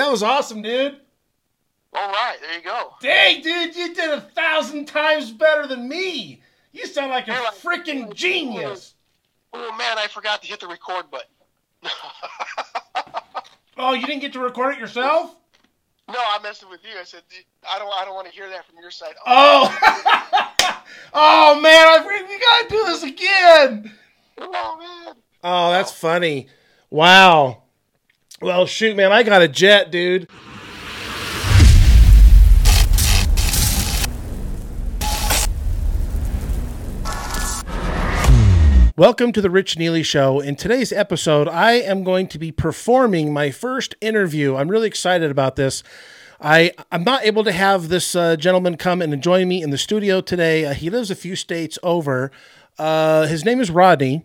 that 0.00 0.10
was 0.10 0.22
awesome, 0.22 0.62
dude. 0.62 0.96
All 1.92 2.10
right, 2.10 2.36
there 2.40 2.56
you 2.56 2.64
go. 2.64 2.94
Dang, 3.02 3.42
dude, 3.42 3.76
you 3.76 3.94
did 3.94 4.10
a 4.10 4.20
thousand 4.20 4.86
times 4.86 5.30
better 5.30 5.66
than 5.66 5.88
me. 5.88 6.40
You 6.72 6.86
sound 6.86 7.10
like 7.10 7.28
a 7.28 7.32
freaking 7.32 8.14
genius. 8.14 8.94
Oh 9.52 9.76
man, 9.76 9.98
I 9.98 10.06
forgot 10.06 10.40
to 10.42 10.48
hit 10.48 10.60
the 10.60 10.68
record 10.68 11.10
button. 11.10 11.28
oh, 13.76 13.92
you 13.92 14.06
didn't 14.06 14.20
get 14.20 14.32
to 14.34 14.40
record 14.40 14.76
it 14.76 14.80
yourself? 14.80 15.36
No, 16.08 16.18
I'm 16.34 16.42
messing 16.42 16.70
with 16.70 16.80
you. 16.82 16.98
I 16.98 17.04
said 17.04 17.22
I 17.68 17.78
don't. 17.78 17.92
I 17.94 18.04
don't 18.06 18.14
want 18.14 18.26
to 18.26 18.32
hear 18.32 18.48
that 18.48 18.64
from 18.66 18.76
your 18.80 18.90
side. 18.90 19.14
Oh, 19.26 19.68
oh 21.12 21.60
man, 21.60 21.88
I, 21.88 21.98
we 22.06 22.38
gotta 22.38 22.68
do 22.68 22.84
this 22.86 23.02
again. 23.02 23.92
Oh 24.38 24.78
man. 24.78 25.16
Oh, 25.44 25.70
that's 25.72 25.92
funny. 25.92 26.48
Wow. 26.88 27.64
Well, 28.42 28.64
shoot, 28.64 28.96
man, 28.96 29.12
I 29.12 29.22
got 29.22 29.42
a 29.42 29.48
jet, 29.48 29.90
dude. 29.90 30.26
Welcome 38.96 39.32
to 39.32 39.42
the 39.42 39.50
Rich 39.50 39.76
Neely 39.76 40.02
Show. 40.02 40.40
In 40.40 40.56
today's 40.56 40.90
episode, 40.90 41.48
I 41.48 41.72
am 41.72 42.02
going 42.02 42.28
to 42.28 42.38
be 42.38 42.50
performing 42.50 43.30
my 43.30 43.50
first 43.50 43.94
interview. 44.00 44.56
I'm 44.56 44.68
really 44.68 44.88
excited 44.88 45.30
about 45.30 45.56
this. 45.56 45.82
I, 46.40 46.72
I'm 46.90 47.04
not 47.04 47.26
able 47.26 47.44
to 47.44 47.52
have 47.52 47.90
this 47.90 48.16
uh, 48.16 48.36
gentleman 48.36 48.78
come 48.78 49.02
and 49.02 49.22
join 49.22 49.48
me 49.48 49.62
in 49.62 49.68
the 49.68 49.76
studio 49.76 50.22
today. 50.22 50.64
Uh, 50.64 50.72
he 50.72 50.88
lives 50.88 51.10
a 51.10 51.14
few 51.14 51.36
states 51.36 51.78
over. 51.82 52.30
Uh, 52.78 53.26
his 53.26 53.44
name 53.44 53.60
is 53.60 53.70
Rodney. 53.70 54.24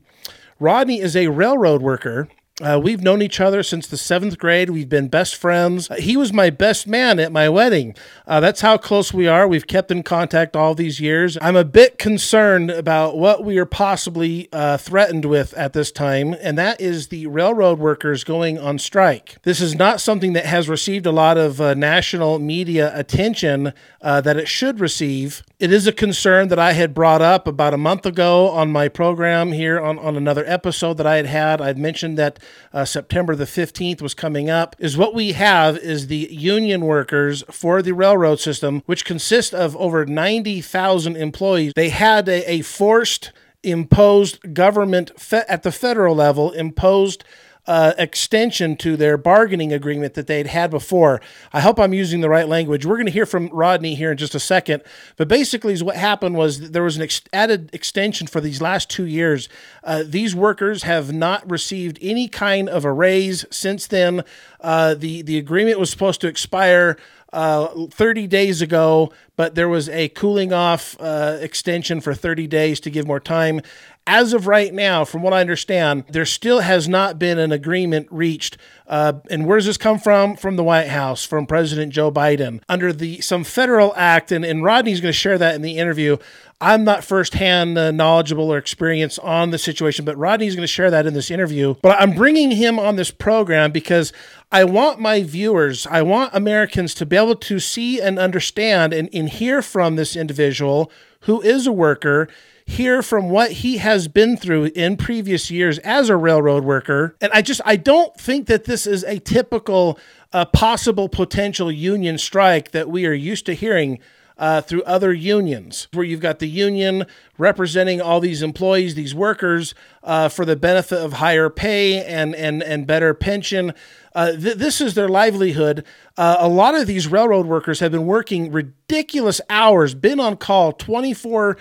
Rodney 0.58 1.02
is 1.02 1.18
a 1.18 1.28
railroad 1.28 1.82
worker 1.82 2.30
uh, 2.62 2.80
we've 2.82 3.02
known 3.02 3.22
each 3.22 3.42
other 3.42 3.62
since 3.64 3.86
the 3.86 3.98
seventh 3.98 4.38
grade. 4.38 4.70
We've 4.70 4.88
been 4.88 5.10
best 5.10 5.36
friends. 5.36 5.92
Uh, 5.92 5.96
he 5.96 6.16
was 6.16 6.32
my 6.32 6.50
best 6.50 6.88
man 6.88 7.20
at 7.20 7.34
my 7.34 7.50
wedding. 7.50 7.96
Uh, 8.26 8.40
that's 8.40 8.62
how 8.62 8.78
close 8.78 9.14
we 9.14 9.28
are. 9.28 9.46
We've 9.46 9.68
kept 9.68 9.92
in 9.92 10.04
contact 10.04 10.56
all 10.56 10.74
these 10.74 11.02
years. 11.02 11.38
I'm 11.42 11.58
a 11.58 11.66
bit 11.66 12.00
concerned 12.00 12.72
about 12.72 13.18
what 13.18 13.44
we 13.44 13.58
are 13.58 13.66
possibly 13.66 14.48
uh, 14.54 14.78
threatened 14.78 15.26
with 15.26 15.54
at 15.56 15.74
this 15.74 15.92
time, 15.92 16.34
and 16.40 16.58
that 16.58 16.80
is 16.80 17.10
the 17.10 17.28
railroad 17.28 17.78
workers 17.78 18.24
going 18.24 18.58
on 18.58 18.80
strike. 18.80 19.36
This 19.44 19.60
is 19.60 19.76
not 19.76 20.00
something 20.00 20.32
that 20.32 20.46
has 20.46 20.70
received 20.70 21.06
a 21.06 21.12
lot 21.12 21.38
of 21.38 21.60
uh, 21.60 21.74
national 21.74 22.40
media 22.40 22.98
attention 22.98 23.74
uh, 24.02 24.22
that 24.22 24.38
it 24.38 24.48
should 24.48 24.80
receive. 24.80 25.44
It 25.60 25.74
is 25.74 25.88
a 25.88 25.92
concern 25.92 26.48
that 26.50 26.60
I 26.60 26.72
had 26.72 26.94
brought 26.94 27.22
up 27.22 27.48
about 27.48 27.74
a 27.74 27.78
month 27.78 28.06
ago 28.06 28.48
on 28.50 28.72
my 28.72 28.88
program 28.88 29.52
here 29.52 29.78
on, 29.78 30.00
on 30.00 30.16
another 30.16 30.46
episode 30.48 30.94
that 30.96 31.08
I 31.08 31.18
had 31.18 31.26
had. 31.26 31.62
I'd 31.62 31.78
mentioned 31.78 32.18
that 32.18 32.40
uh, 32.74 32.86
September 32.86 33.36
the 33.36 33.46
15th 33.46 34.02
was 34.02 34.14
coming 34.14 34.50
up. 34.50 34.76
Is 34.80 34.98
what 34.98 35.14
we 35.14 35.34
have 35.34 35.78
is 35.78 36.08
the 36.08 36.28
union 36.32 36.86
workers 36.86 37.44
for 37.50 37.82
the 37.82 37.94
railroad 37.94 38.40
system, 38.40 38.84
which 38.86 39.06
consists 39.06 39.54
of 39.54 39.76
over 39.78 40.06
90,000 40.06 41.16
employees. 41.16 41.74
They 41.76 41.90
had 41.90 42.28
a, 42.28 42.50
a 42.50 42.62
forced 42.62 43.32
imposed 43.64 44.54
government 44.54 45.20
fe- 45.20 45.44
at 45.48 45.64
the 45.64 45.72
federal 45.72 46.16
level 46.16 46.52
imposed 46.52 47.24
uh, 47.68 47.94
extension 47.98 48.76
to 48.78 48.96
their 48.96 49.18
bargaining 49.18 49.74
agreement 49.74 50.14
that 50.14 50.28
they'd 50.28 50.48
had 50.48 50.70
before. 50.72 51.22
I 51.52 51.62
hope 51.62 51.80
I'm 51.80 51.94
using 51.94 52.22
the 52.22 52.30
right 52.30 52.48
language. 52.48 52.86
We're 52.86 52.96
going 52.96 53.08
to 53.08 53.12
hear 53.12 53.26
from 53.26 53.48
Rodney 53.50 53.96
here 53.96 54.12
in 54.12 54.18
just 54.18 54.36
a 54.36 54.40
second. 54.40 54.84
But 55.18 55.28
basically, 55.28 55.76
what 55.82 55.96
happened 55.96 56.36
was 56.36 56.72
there 56.72 56.84
was 56.84 56.98
an 56.98 57.04
ex- 57.04 57.22
added 57.34 57.70
extension 57.74 58.28
for 58.28 58.40
these 58.40 58.62
last 58.62 58.90
two 58.90 59.06
years. 59.06 59.50
Uh, 59.84 60.04
these 60.06 60.36
workers 60.36 60.84
have 60.84 61.12
not 61.12 61.50
received 61.50 61.98
any 62.02 62.28
kind 62.28 62.70
of 62.70 62.86
a 62.86 62.92
raise 62.92 63.46
since 63.50 63.88
then. 63.88 64.24
Uh, 64.62 64.94
the 64.94 65.22
the 65.22 65.38
agreement 65.38 65.80
was 65.80 65.90
supposed 65.90 66.22
to 66.22 66.28
expire 66.28 66.98
uh, 67.36 67.88
30 67.92 68.28
days 68.28 68.62
ago, 68.62 69.12
but 69.36 69.56
there 69.56 69.68
was 69.68 69.90
a 69.90 70.08
cooling 70.10 70.54
off 70.54 70.96
uh, 71.02 71.38
extension 71.42 72.00
for 72.00 72.14
30 72.14 72.48
days 72.48 72.80
to 72.80 72.90
give 72.90 73.06
more 73.06 73.20
time. 73.20 73.62
As 74.08 74.34
of 74.34 74.46
right 74.46 74.72
now, 74.72 75.04
from 75.04 75.24
what 75.24 75.34
I 75.34 75.42
understand, 75.42 76.04
there 76.10 76.26
still 76.26 76.60
has 76.60 76.88
not 76.88 77.18
been 77.18 77.40
an 77.40 77.52
agreement 77.52 78.08
reached. 78.12 78.56
Uh, 78.88 79.14
and 79.32 79.48
where 79.48 79.58
does 79.58 79.66
this 79.66 79.78
come 79.78 79.98
from? 79.98 80.36
From 80.36 80.58
the 80.58 80.64
White 80.64 80.90
House, 80.90 81.26
from 81.26 81.48
President 81.48 81.92
Joe 81.92 82.12
Biden, 82.12 82.62
under 82.70 82.94
the 82.94 83.20
some 83.22 83.44
federal 83.44 83.96
act. 83.96 84.32
And, 84.32 84.46
and 84.46 84.64
Rodney's 84.64 85.02
going 85.02 85.12
to 85.12 85.18
share 85.18 85.40
that 85.40 85.56
in 85.56 85.64
the 85.64 85.80
interview. 85.80 86.18
I'm 86.62 86.84
not 86.84 87.04
firsthand 87.04 87.78
uh, 87.80 87.90
knowledgeable 87.92 88.54
or 88.54 88.60
experienced 88.60 89.20
on 89.20 89.50
the 89.50 89.58
situation, 89.58 90.06
but 90.06 90.18
Rodney's 90.18 90.56
going 90.56 90.64
to 90.64 90.68
share 90.68 90.92
that 90.92 91.08
in 91.08 91.16
this 91.16 91.32
interview. 91.32 91.74
But 91.82 92.00
I'm 92.00 92.14
bringing 92.14 92.52
him 92.52 92.78
on 92.78 92.98
this 92.98 93.10
program 93.12 93.72
because 93.72 94.14
I 94.52 94.66
want 94.66 95.00
my 95.00 95.24
viewers, 95.24 95.88
I 95.88 96.04
want 96.04 96.34
Americans 96.34 96.94
to 96.96 97.08
be 97.08 97.18
able 97.18 97.36
to 97.36 97.60
see 97.60 98.00
and 98.00 98.20
understand 98.20 98.94
and, 98.94 99.10
and 99.14 99.30
hear 99.30 99.64
from 99.64 99.96
this 99.96 100.16
individual 100.16 100.92
who 101.22 101.42
is 101.42 101.66
a 101.66 101.74
worker 101.74 102.30
hear 102.66 103.04
from 103.04 103.30
what 103.30 103.52
he 103.52 103.78
has 103.78 104.08
been 104.08 104.36
through 104.36 104.66
in 104.76 104.98
previous 104.98 105.52
years 105.52 105.78
as 105.80 106.10
a 106.10 106.18
railroad 106.18 106.64
worker. 106.64 107.16
And 107.22 107.32
I 107.32 107.42
just, 107.42 107.62
I 107.64 107.76
don't 107.76 108.16
think 108.20 108.48
that 108.48 108.64
this 108.64 108.88
is 108.88 109.04
a 109.04 109.20
typical 109.20 110.00
uh, 110.34 110.46
possible 110.46 111.08
potential 111.08 111.72
union 111.72 112.18
strike 112.18 112.72
that 112.72 112.90
we 112.90 113.06
are 113.06 113.14
used 113.14 113.46
to 113.46 113.54
hearing 113.54 114.00
uh, 114.38 114.60
through 114.60 114.84
other 114.84 115.14
unions, 115.14 115.88
where 115.94 116.04
you've 116.04 116.20
got 116.20 116.40
the 116.40 116.48
union 116.48 117.06
representing 117.38 118.02
all 118.02 118.20
these 118.20 118.42
employees, 118.42 118.96
these 118.96 119.16
workers, 119.16 119.74
uh, 120.04 120.28
for 120.28 120.44
the 120.44 120.58
benefit 120.58 121.00
of 121.00 121.14
higher 121.14 121.50
pay 121.50 122.04
and 122.04 122.36
and 122.36 122.62
and 122.62 122.86
better 122.86 123.14
pension. 123.14 123.74
Uh, 124.14 124.32
th- 124.32 124.58
this 124.58 124.82
is 124.82 124.94
their 124.94 125.08
livelihood. 125.08 125.86
Uh, 126.18 126.36
a 126.40 126.50
lot 126.50 126.76
of 126.76 126.86
these 126.86 127.08
railroad 127.08 127.46
workers 127.46 127.80
have 127.80 127.94
been 127.94 128.06
working 128.06 128.52
ridiculous 128.52 129.40
hours, 129.50 129.96
been 129.96 130.20
on 130.20 130.36
call 130.36 130.74
twenty 130.74 131.14
four 131.14 131.56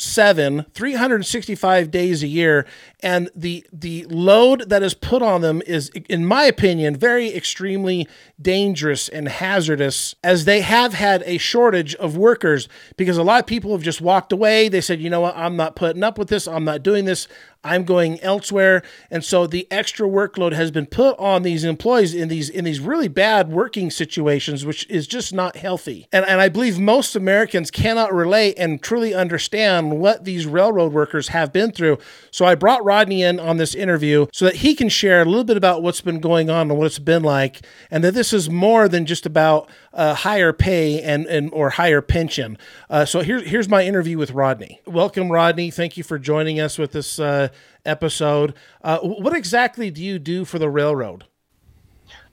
seven, 0.00 0.66
365 0.74 1.90
days 1.90 2.22
a 2.22 2.26
year, 2.26 2.66
and 3.00 3.30
the 3.34 3.66
the 3.72 4.04
load 4.06 4.68
that 4.68 4.82
is 4.82 4.94
put 4.94 5.22
on 5.22 5.40
them 5.40 5.62
is, 5.66 5.90
in 6.08 6.24
my 6.24 6.44
opinion, 6.44 6.96
very 6.96 7.34
extremely 7.34 8.08
dangerous 8.40 9.08
and 9.08 9.28
hazardous. 9.28 10.14
As 10.24 10.44
they 10.44 10.60
have 10.60 10.94
had 10.94 11.22
a 11.26 11.38
shortage 11.38 11.94
of 11.96 12.16
workers 12.16 12.68
because 12.96 13.16
a 13.16 13.22
lot 13.22 13.40
of 13.40 13.46
people 13.46 13.72
have 13.72 13.82
just 13.82 14.00
walked 14.00 14.32
away. 14.32 14.68
They 14.68 14.80
said, 14.80 15.00
you 15.00 15.10
know 15.10 15.20
what, 15.20 15.36
I'm 15.36 15.56
not 15.56 15.76
putting 15.76 16.02
up 16.02 16.18
with 16.18 16.28
this. 16.28 16.48
I'm 16.48 16.64
not 16.64 16.82
doing 16.82 17.04
this. 17.04 17.28
I'm 17.62 17.84
going 17.84 18.20
elsewhere. 18.20 18.82
And 19.10 19.22
so 19.22 19.46
the 19.46 19.66
extra 19.70 20.08
workload 20.08 20.52
has 20.52 20.70
been 20.70 20.86
put 20.86 21.18
on 21.18 21.42
these 21.42 21.64
employees 21.64 22.14
in 22.14 22.28
these 22.28 22.48
in 22.48 22.64
these 22.64 22.80
really 22.80 23.08
bad 23.08 23.50
working 23.50 23.90
situations, 23.90 24.64
which 24.64 24.88
is 24.88 25.06
just 25.06 25.34
not 25.34 25.56
healthy. 25.56 26.08
And, 26.12 26.24
and 26.24 26.40
I 26.40 26.48
believe 26.48 26.78
most 26.78 27.14
Americans 27.14 27.70
cannot 27.70 28.14
relate 28.14 28.54
and 28.58 28.82
truly 28.82 29.12
understand 29.12 29.98
what 29.98 30.24
these 30.24 30.46
railroad 30.46 30.92
workers 30.92 31.28
have 31.28 31.52
been 31.52 31.70
through. 31.70 31.98
So 32.30 32.46
I 32.46 32.54
brought 32.54 32.84
Rodney 32.84 33.22
in 33.22 33.38
on 33.38 33.58
this 33.58 33.74
interview 33.74 34.26
so 34.32 34.46
that 34.46 34.56
he 34.56 34.74
can 34.74 34.88
share 34.88 35.20
a 35.20 35.26
little 35.26 35.44
bit 35.44 35.56
about 35.56 35.82
what's 35.82 36.00
been 36.00 36.20
going 36.20 36.48
on 36.48 36.70
and 36.70 36.78
what 36.78 36.86
it's 36.86 36.98
been 36.98 37.22
like, 37.22 37.60
and 37.90 38.02
that 38.04 38.14
this 38.14 38.32
is 38.32 38.48
more 38.48 38.88
than 38.88 39.04
just 39.04 39.26
about 39.26 39.68
uh, 39.92 40.14
higher 40.14 40.52
pay 40.52 41.02
and, 41.02 41.26
and 41.26 41.50
or 41.52 41.70
higher 41.70 42.00
pension. 42.00 42.56
Uh, 42.88 43.04
so 43.04 43.20
here's 43.20 43.46
here's 43.46 43.68
my 43.68 43.84
interview 43.84 44.16
with 44.16 44.30
Rodney. 44.30 44.80
Welcome, 44.86 45.30
Rodney. 45.30 45.70
Thank 45.70 45.96
you 45.96 46.04
for 46.04 46.18
joining 46.18 46.58
us 46.58 46.78
with 46.78 46.92
this 46.92 47.18
uh, 47.18 47.48
episode. 47.84 48.54
Uh, 48.82 48.98
what 48.98 49.34
exactly 49.34 49.90
do 49.90 50.02
you 50.02 50.18
do 50.18 50.44
for 50.44 50.58
the 50.58 50.68
railroad? 50.68 51.24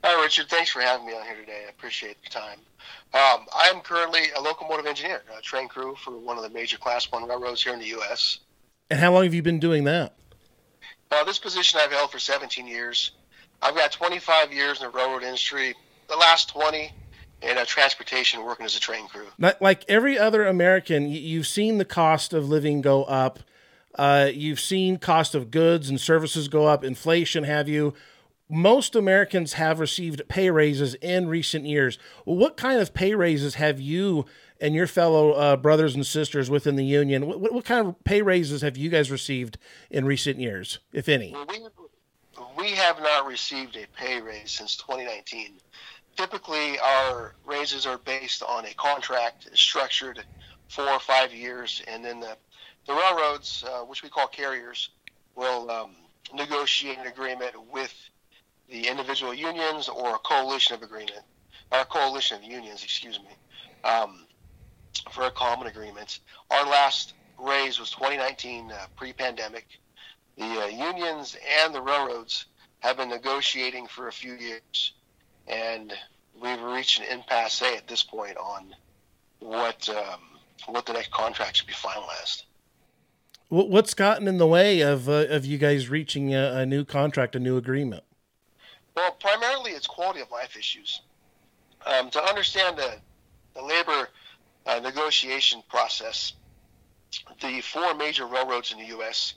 Hi, 0.03 0.21
Richard. 0.21 0.49
Thanks 0.49 0.69
for 0.69 0.81
having 0.81 1.07
me 1.07 1.13
on 1.13 1.25
here 1.25 1.35
today. 1.35 1.63
I 1.65 1.69
appreciate 1.69 2.17
the 2.23 2.29
time. 2.29 2.59
Um, 3.13 3.45
I 3.53 3.71
am 3.73 3.81
currently 3.81 4.31
a 4.37 4.41
locomotive 4.41 4.85
engineer, 4.85 5.23
a 5.37 5.41
train 5.41 5.67
crew 5.67 5.95
for 5.95 6.17
one 6.17 6.37
of 6.37 6.43
the 6.43 6.49
major 6.49 6.77
Class 6.77 7.11
One 7.11 7.27
railroads 7.27 7.63
here 7.63 7.73
in 7.73 7.79
the 7.79 7.87
U.S. 7.87 8.39
And 8.89 8.99
how 8.99 9.11
long 9.13 9.23
have 9.23 9.33
you 9.33 9.41
been 9.41 9.59
doing 9.59 9.85
that? 9.85 10.15
Uh, 11.09 11.23
this 11.23 11.39
position 11.39 11.79
I've 11.81 11.91
held 11.91 12.11
for 12.11 12.19
17 12.19 12.67
years. 12.67 13.11
I've 13.61 13.75
got 13.75 13.91
25 13.91 14.53
years 14.53 14.79
in 14.79 14.85
the 14.85 14.91
railroad 14.91 15.23
industry. 15.23 15.73
The 16.09 16.15
last 16.15 16.49
20 16.49 16.91
in 17.41 17.57
uh, 17.57 17.65
transportation, 17.65 18.43
working 18.43 18.65
as 18.65 18.75
a 18.75 18.79
train 18.79 19.07
crew. 19.07 19.27
Like 19.59 19.85
every 19.87 20.17
other 20.17 20.45
American, 20.45 21.09
you've 21.09 21.47
seen 21.47 21.77
the 21.77 21.85
cost 21.85 22.33
of 22.33 22.49
living 22.49 22.81
go 22.81 23.03
up 23.03 23.39
uh, 23.97 24.29
you've 24.33 24.59
seen 24.59 24.97
cost 24.97 25.33
of 25.35 25.51
goods 25.51 25.89
and 25.89 25.99
services 25.99 26.47
go 26.47 26.67
up, 26.67 26.83
inflation, 26.83 27.43
have 27.43 27.67
you? 27.67 27.93
Most 28.49 28.95
Americans 28.95 29.53
have 29.53 29.79
received 29.79 30.21
pay 30.29 30.49
raises 30.49 30.93
in 30.95 31.27
recent 31.27 31.65
years. 31.65 31.97
What 32.23 32.55
kind 32.55 32.79
of 32.79 32.93
pay 32.93 33.13
raises 33.13 33.55
have 33.55 33.79
you 33.79 34.25
and 34.61 34.73
your 34.73 34.87
fellow 34.87 35.31
uh, 35.31 35.57
brothers 35.57 35.95
and 35.95 36.05
sisters 36.05 36.49
within 36.49 36.77
the 36.77 36.85
union? 36.85 37.25
What, 37.27 37.53
what, 37.53 37.65
kind 37.65 37.87
of 37.87 38.03
pay 38.05 38.21
raises 38.21 38.61
have 38.61 38.77
you 38.77 38.89
guys 38.89 39.11
received 39.11 39.57
in 39.89 40.05
recent 40.05 40.39
years, 40.39 40.79
if 40.93 41.09
any? 41.09 41.35
We, 41.49 41.59
we 42.57 42.69
have 42.71 42.99
not 42.99 43.25
received 43.25 43.75
a 43.75 43.85
pay 43.97 44.21
raise 44.21 44.51
since 44.51 44.77
2019. 44.77 45.55
Typically, 46.15 46.79
our 46.79 47.35
raises 47.45 47.85
are 47.85 47.97
based 47.97 48.43
on 48.43 48.65
a 48.65 48.73
contract 48.75 49.49
structured 49.53 50.23
four 50.69 50.89
or 50.89 50.99
five 50.99 51.33
years, 51.33 51.81
and 51.87 52.03
then 52.03 52.19
the 52.19 52.37
the 52.87 52.93
railroads, 52.93 53.63
uh, 53.67 53.81
which 53.81 54.01
we 54.01 54.09
call 54.09 54.27
carriers, 54.27 54.89
will 55.35 55.69
um, 55.69 55.91
negotiate 56.33 56.97
an 56.97 57.05
agreement 57.05 57.53
with 57.71 57.93
the 58.69 58.87
individual 58.87 59.33
unions 59.33 59.89
or 59.89 60.15
a 60.15 60.19
coalition 60.19 60.73
of 60.73 60.81
agreement, 60.81 61.21
or 61.71 61.81
a 61.81 61.85
coalition 61.85 62.37
of 62.37 62.43
unions, 62.43 62.83
excuse 62.83 63.19
me, 63.19 63.29
um, 63.83 64.25
for 65.11 65.25
a 65.25 65.31
common 65.31 65.67
agreement. 65.67 66.19
Our 66.49 66.65
last 66.65 67.13
raise 67.37 67.79
was 67.79 67.91
2019, 67.91 68.71
uh, 68.71 68.87
pre-pandemic. 68.95 69.65
The 70.37 70.63
uh, 70.63 70.67
unions 70.67 71.35
and 71.63 71.75
the 71.75 71.81
railroads 71.81 72.45
have 72.79 72.97
been 72.97 73.09
negotiating 73.09 73.87
for 73.87 74.07
a 74.07 74.11
few 74.11 74.33
years, 74.33 74.93
and 75.47 75.93
we've 76.41 76.61
reached 76.61 76.99
an 76.99 77.05
impasse 77.11 77.61
at 77.61 77.87
this 77.87 78.03
point 78.03 78.37
on 78.37 78.73
what 79.39 79.87
um, 79.89 80.19
what 80.67 80.85
the 80.85 80.93
next 80.93 81.11
contract 81.11 81.57
should 81.57 81.67
be 81.67 81.73
finalized. 81.73 82.43
What's 83.49 83.93
gotten 83.93 84.27
in 84.27 84.39
the 84.39 84.47
way 84.47 84.81
of 84.81 85.07
uh, 85.07 85.27
of 85.29 85.45
you 85.45 85.57
guys 85.57 85.87
reaching 85.87 86.35
a, 86.35 86.57
a, 86.57 86.65
new 86.65 86.83
contract, 86.83 87.33
a 87.33 87.39
new 87.39 87.55
agreement? 87.55 88.03
Well, 88.93 89.11
primarily 89.11 89.71
it's 89.71 89.87
quality 89.87 90.19
of 90.19 90.31
life 90.31 90.57
issues. 90.57 91.01
Um, 91.85 92.09
to 92.09 92.21
understand 92.21 92.77
the 92.77 92.95
the 93.53 93.61
labor 93.61 94.09
uh, 94.65 94.79
negotiation 94.79 95.63
process, 95.69 96.33
the 97.41 97.61
four 97.61 97.93
major 97.93 98.27
railroads 98.27 98.73
in 98.73 98.79
the 98.79 98.87
U.S. 98.87 99.35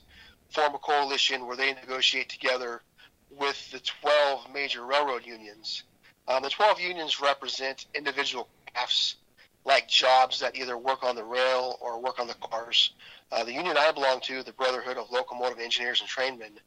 form 0.49 0.75
a 0.75 0.79
coalition 0.79 1.47
where 1.47 1.55
they 1.55 1.73
negotiate 1.73 2.27
together 2.27 2.81
with 3.29 3.71
the 3.71 3.79
12 3.79 4.47
major 4.53 4.85
railroad 4.85 5.25
unions. 5.25 5.83
Um, 6.27 6.43
the 6.43 6.49
12 6.49 6.81
unions 6.81 7.21
represent 7.21 7.85
individual 7.95 8.49
crafts 8.73 9.15
like 9.63 9.87
jobs 9.87 10.39
that 10.39 10.55
either 10.57 10.77
work 10.77 11.03
on 11.03 11.15
the 11.15 11.23
rail 11.23 11.77
or 11.81 11.99
work 12.01 12.19
on 12.19 12.27
the 12.27 12.33
cars. 12.35 12.93
Uh, 13.31 13.43
the 13.45 13.53
union 13.53 13.77
I 13.77 13.91
belong 13.91 14.19
to, 14.21 14.43
the 14.43 14.51
Brotherhood 14.51 14.97
of 14.97 15.09
Locomotive 15.09 15.59
Engineers 15.59 16.01
and 16.01 16.09
Trainmen, 16.09 16.59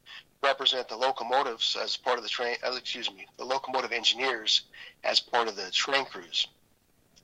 represent 0.43 0.87
the 0.87 0.95
locomotives 0.95 1.77
as 1.81 1.95
part 1.95 2.17
of 2.17 2.23
the 2.23 2.29
train. 2.29 2.55
Uh, 2.65 2.73
excuse 2.75 3.11
me, 3.11 3.27
the 3.37 3.45
locomotive 3.45 3.91
engineers 3.91 4.63
as 5.03 5.19
part 5.19 5.47
of 5.47 5.55
the 5.55 5.69
train 5.71 6.05
crews. 6.05 6.47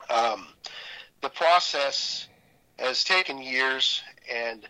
Um, 0.09 0.47
the 1.21 1.29
process 1.29 2.27
has 2.77 3.03
taken 3.03 3.41
years, 3.41 4.01
and 4.31 4.67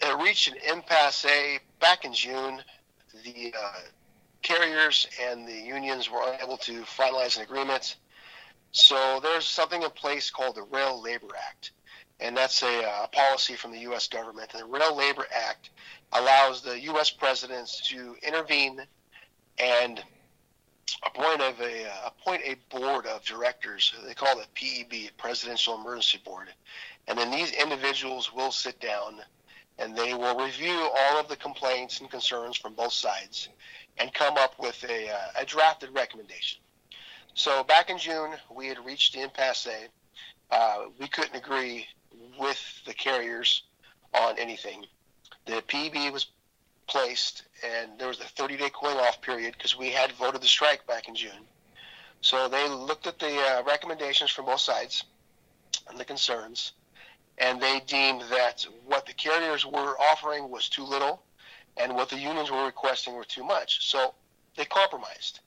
it 0.00 0.22
reached 0.22 0.48
an 0.48 0.56
impasse 0.70 1.26
back 1.80 2.04
in 2.04 2.12
June. 2.12 2.62
The 3.24 3.54
uh, 3.58 3.80
carriers 4.42 5.06
and 5.22 5.46
the 5.46 5.54
unions 5.54 6.10
were 6.10 6.22
unable 6.32 6.56
to 6.58 6.82
finalize 6.82 7.36
an 7.36 7.42
agreement. 7.42 7.96
So 8.72 9.20
there's 9.22 9.46
something 9.46 9.82
in 9.82 9.90
place 9.90 10.30
called 10.30 10.54
the 10.54 10.62
Rail 10.62 11.02
Labor 11.02 11.34
Act, 11.48 11.72
and 12.20 12.36
that's 12.36 12.62
a, 12.62 12.84
uh, 12.84 13.06
policy 13.08 13.54
from 13.54 13.72
the 13.72 13.80
U.S. 13.80 14.08
government. 14.08 14.50
The 14.52 14.64
Rail 14.64 14.96
Labor 14.96 15.26
Act 15.34 15.70
allows 16.12 16.62
the 16.62 16.78
U.S. 16.80 17.10
presidents 17.10 17.80
to 17.88 18.16
intervene 18.22 18.80
and 19.58 20.02
appoint 21.06 21.40
of 21.40 21.60
a 21.60 21.86
uh, 21.86 22.08
appoint 22.08 22.42
a 22.44 22.56
board 22.74 23.06
of 23.06 23.24
directors. 23.24 23.94
They 24.06 24.14
call 24.14 24.40
it 24.40 24.48
PEB, 24.54 25.16
Presidential 25.16 25.80
Emergency 25.80 26.18
Board, 26.24 26.48
and 27.06 27.18
then 27.18 27.30
these 27.30 27.52
individuals 27.52 28.32
will 28.32 28.52
sit 28.52 28.80
down 28.80 29.20
and 29.78 29.96
they 29.96 30.12
will 30.12 30.38
review 30.38 30.90
all 30.98 31.18
of 31.18 31.28
the 31.28 31.36
complaints 31.36 32.00
and 32.00 32.10
concerns 32.10 32.56
from 32.56 32.74
both 32.74 32.92
sides 32.92 33.48
and 33.98 34.12
come 34.12 34.36
up 34.36 34.58
with 34.58 34.84
a, 34.84 35.08
uh, 35.08 35.40
a 35.40 35.44
drafted 35.44 35.88
recommendation. 35.94 36.60
So 37.34 37.64
back 37.64 37.88
in 37.88 37.96
June, 37.96 38.32
we 38.54 38.66
had 38.66 38.84
reached 38.84 39.14
the 39.14 39.22
impasse. 39.22 39.68
Uh, 40.50 40.76
we 40.98 41.08
couldn't 41.08 41.36
agree 41.36 41.86
with 42.38 42.82
the 42.86 42.94
carriers 42.94 43.62
on 44.14 44.38
anything. 44.38 44.86
The 45.46 45.62
PEB 45.62 46.12
was 46.12 46.26
placed, 46.86 47.44
and 47.64 47.98
there 47.98 48.08
was 48.08 48.20
a 48.20 48.24
30 48.24 48.56
day 48.56 48.70
cooling 48.72 48.98
off 48.98 49.20
period 49.22 49.54
because 49.56 49.76
we 49.78 49.90
had 49.90 50.12
voted 50.12 50.42
the 50.42 50.46
strike 50.46 50.86
back 50.86 51.08
in 51.08 51.14
June. 51.14 51.46
So 52.20 52.48
they 52.48 52.68
looked 52.68 53.06
at 53.06 53.18
the 53.18 53.34
uh, 53.38 53.62
recommendations 53.66 54.30
from 54.30 54.46
both 54.46 54.60
sides 54.60 55.04
and 55.88 55.98
the 55.98 56.04
concerns, 56.04 56.72
and 57.38 57.60
they 57.60 57.80
deemed 57.86 58.22
that 58.30 58.66
what 58.84 59.06
the 59.06 59.14
carriers 59.14 59.64
were 59.64 59.98
offering 59.98 60.50
was 60.50 60.68
too 60.68 60.84
little, 60.84 61.22
and 61.76 61.94
what 61.94 62.10
the 62.10 62.18
unions 62.18 62.50
were 62.50 62.64
requesting 62.64 63.14
were 63.14 63.24
too 63.24 63.44
much. 63.44 63.88
So 63.88 64.14
they 64.56 64.64
compromised. 64.64 65.40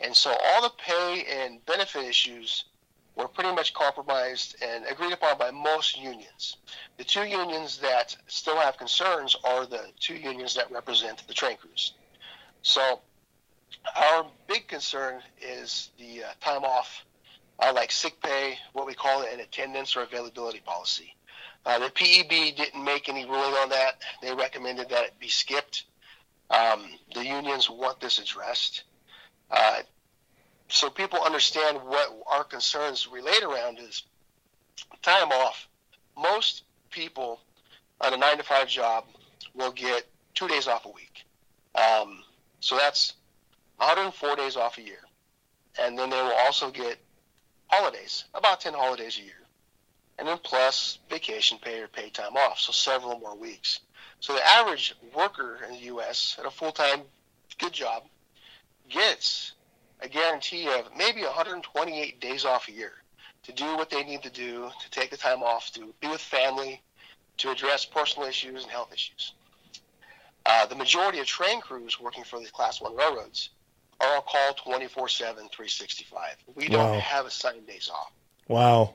And 0.00 0.14
so 0.14 0.36
all 0.44 0.62
the 0.62 0.72
pay 0.78 1.24
and 1.28 1.64
benefit 1.66 2.04
issues 2.04 2.64
were 3.14 3.28
pretty 3.28 3.54
much 3.54 3.74
compromised 3.74 4.56
and 4.62 4.84
agreed 4.86 5.12
upon 5.12 5.38
by 5.38 5.50
most 5.50 5.98
unions. 5.98 6.56
The 6.96 7.04
two 7.04 7.24
unions 7.24 7.78
that 7.78 8.16
still 8.26 8.56
have 8.56 8.76
concerns 8.78 9.36
are 9.44 9.66
the 9.66 9.86
two 10.00 10.14
unions 10.14 10.54
that 10.54 10.70
represent 10.70 11.26
the 11.26 11.34
train 11.34 11.56
crews. 11.56 11.94
So 12.62 13.00
our 13.96 14.26
big 14.46 14.68
concern 14.68 15.20
is 15.40 15.90
the 15.98 16.24
uh, 16.24 16.28
time 16.40 16.64
off, 16.64 17.04
uh, 17.58 17.72
like 17.74 17.90
sick 17.90 18.20
pay, 18.22 18.58
what 18.72 18.86
we 18.86 18.94
call 18.94 19.22
an 19.22 19.40
attendance 19.40 19.96
or 19.96 20.02
availability 20.02 20.60
policy. 20.60 21.14
Uh, 21.64 21.78
the 21.78 21.90
PEB 21.90 22.56
didn't 22.56 22.82
make 22.82 23.08
any 23.08 23.24
ruling 23.24 23.54
on 23.54 23.68
that. 23.68 24.02
They 24.20 24.34
recommended 24.34 24.88
that 24.88 25.04
it 25.04 25.18
be 25.20 25.28
skipped. 25.28 25.84
Um, 26.50 26.86
the 27.14 27.24
unions 27.24 27.70
want 27.70 28.00
this 28.00 28.18
addressed. 28.18 28.84
Uh, 29.50 29.82
so 30.72 30.88
people 30.88 31.20
understand 31.22 31.78
what 31.84 32.10
our 32.26 32.44
concerns 32.44 33.06
relate 33.06 33.42
around 33.42 33.78
is 33.78 34.04
time 35.02 35.30
off. 35.30 35.68
Most 36.16 36.64
people 36.90 37.40
on 38.00 38.14
a 38.14 38.16
nine 38.16 38.38
to 38.38 38.42
five 38.42 38.68
job 38.68 39.04
will 39.54 39.72
get 39.72 40.08
two 40.34 40.48
days 40.48 40.66
off 40.66 40.86
a 40.86 40.88
week. 40.88 41.24
Um, 41.74 42.24
so 42.60 42.76
that's 42.76 43.12
104 43.76 44.36
days 44.36 44.56
off 44.56 44.78
a 44.78 44.82
year. 44.82 45.00
And 45.78 45.98
then 45.98 46.08
they 46.08 46.16
will 46.16 46.32
also 46.40 46.70
get 46.70 46.98
holidays, 47.68 48.24
about 48.34 48.60
10 48.60 48.72
holidays 48.72 49.18
a 49.18 49.22
year. 49.22 49.42
And 50.18 50.26
then 50.26 50.38
plus 50.38 50.98
vacation 51.10 51.58
pay 51.60 51.80
or 51.80 51.88
paid 51.88 52.14
time 52.14 52.36
off, 52.36 52.58
so 52.58 52.72
several 52.72 53.18
more 53.18 53.36
weeks. 53.36 53.80
So 54.20 54.34
the 54.34 54.46
average 54.46 54.94
worker 55.14 55.58
in 55.66 55.74
the 55.74 55.80
U.S. 55.86 56.36
at 56.38 56.46
a 56.46 56.50
full 56.50 56.72
time 56.72 57.02
good 57.58 57.72
job 57.72 58.04
gets 58.88 59.52
a 60.02 60.08
guarantee 60.08 60.68
of 60.68 60.88
maybe 60.96 61.22
128 61.22 62.20
days 62.20 62.44
off 62.44 62.68
a 62.68 62.72
year 62.72 62.92
to 63.44 63.52
do 63.52 63.76
what 63.76 63.90
they 63.90 64.04
need 64.04 64.22
to 64.22 64.30
do, 64.30 64.70
to 64.80 64.90
take 64.90 65.10
the 65.10 65.16
time 65.16 65.42
off, 65.42 65.72
to 65.72 65.92
be 66.00 66.08
with 66.08 66.20
family, 66.20 66.80
to 67.38 67.50
address 67.50 67.84
personal 67.84 68.28
issues 68.28 68.62
and 68.62 68.70
health 68.70 68.92
issues. 68.92 69.32
Uh, 70.44 70.66
the 70.66 70.74
majority 70.74 71.18
of 71.18 71.26
train 71.26 71.60
crews 71.60 72.00
working 72.00 72.24
for 72.24 72.38
these 72.38 72.50
Class 72.50 72.80
1 72.80 72.94
railroads 72.96 73.50
are 74.00 74.16
on 74.16 74.22
call 74.22 74.54
24 74.54 75.08
7, 75.08 75.34
365. 75.34 76.36
We 76.54 76.68
don't 76.68 76.92
wow. 76.92 76.98
have 76.98 77.26
assigned 77.26 77.66
days 77.66 77.90
off. 77.92 78.12
Wow. 78.48 78.94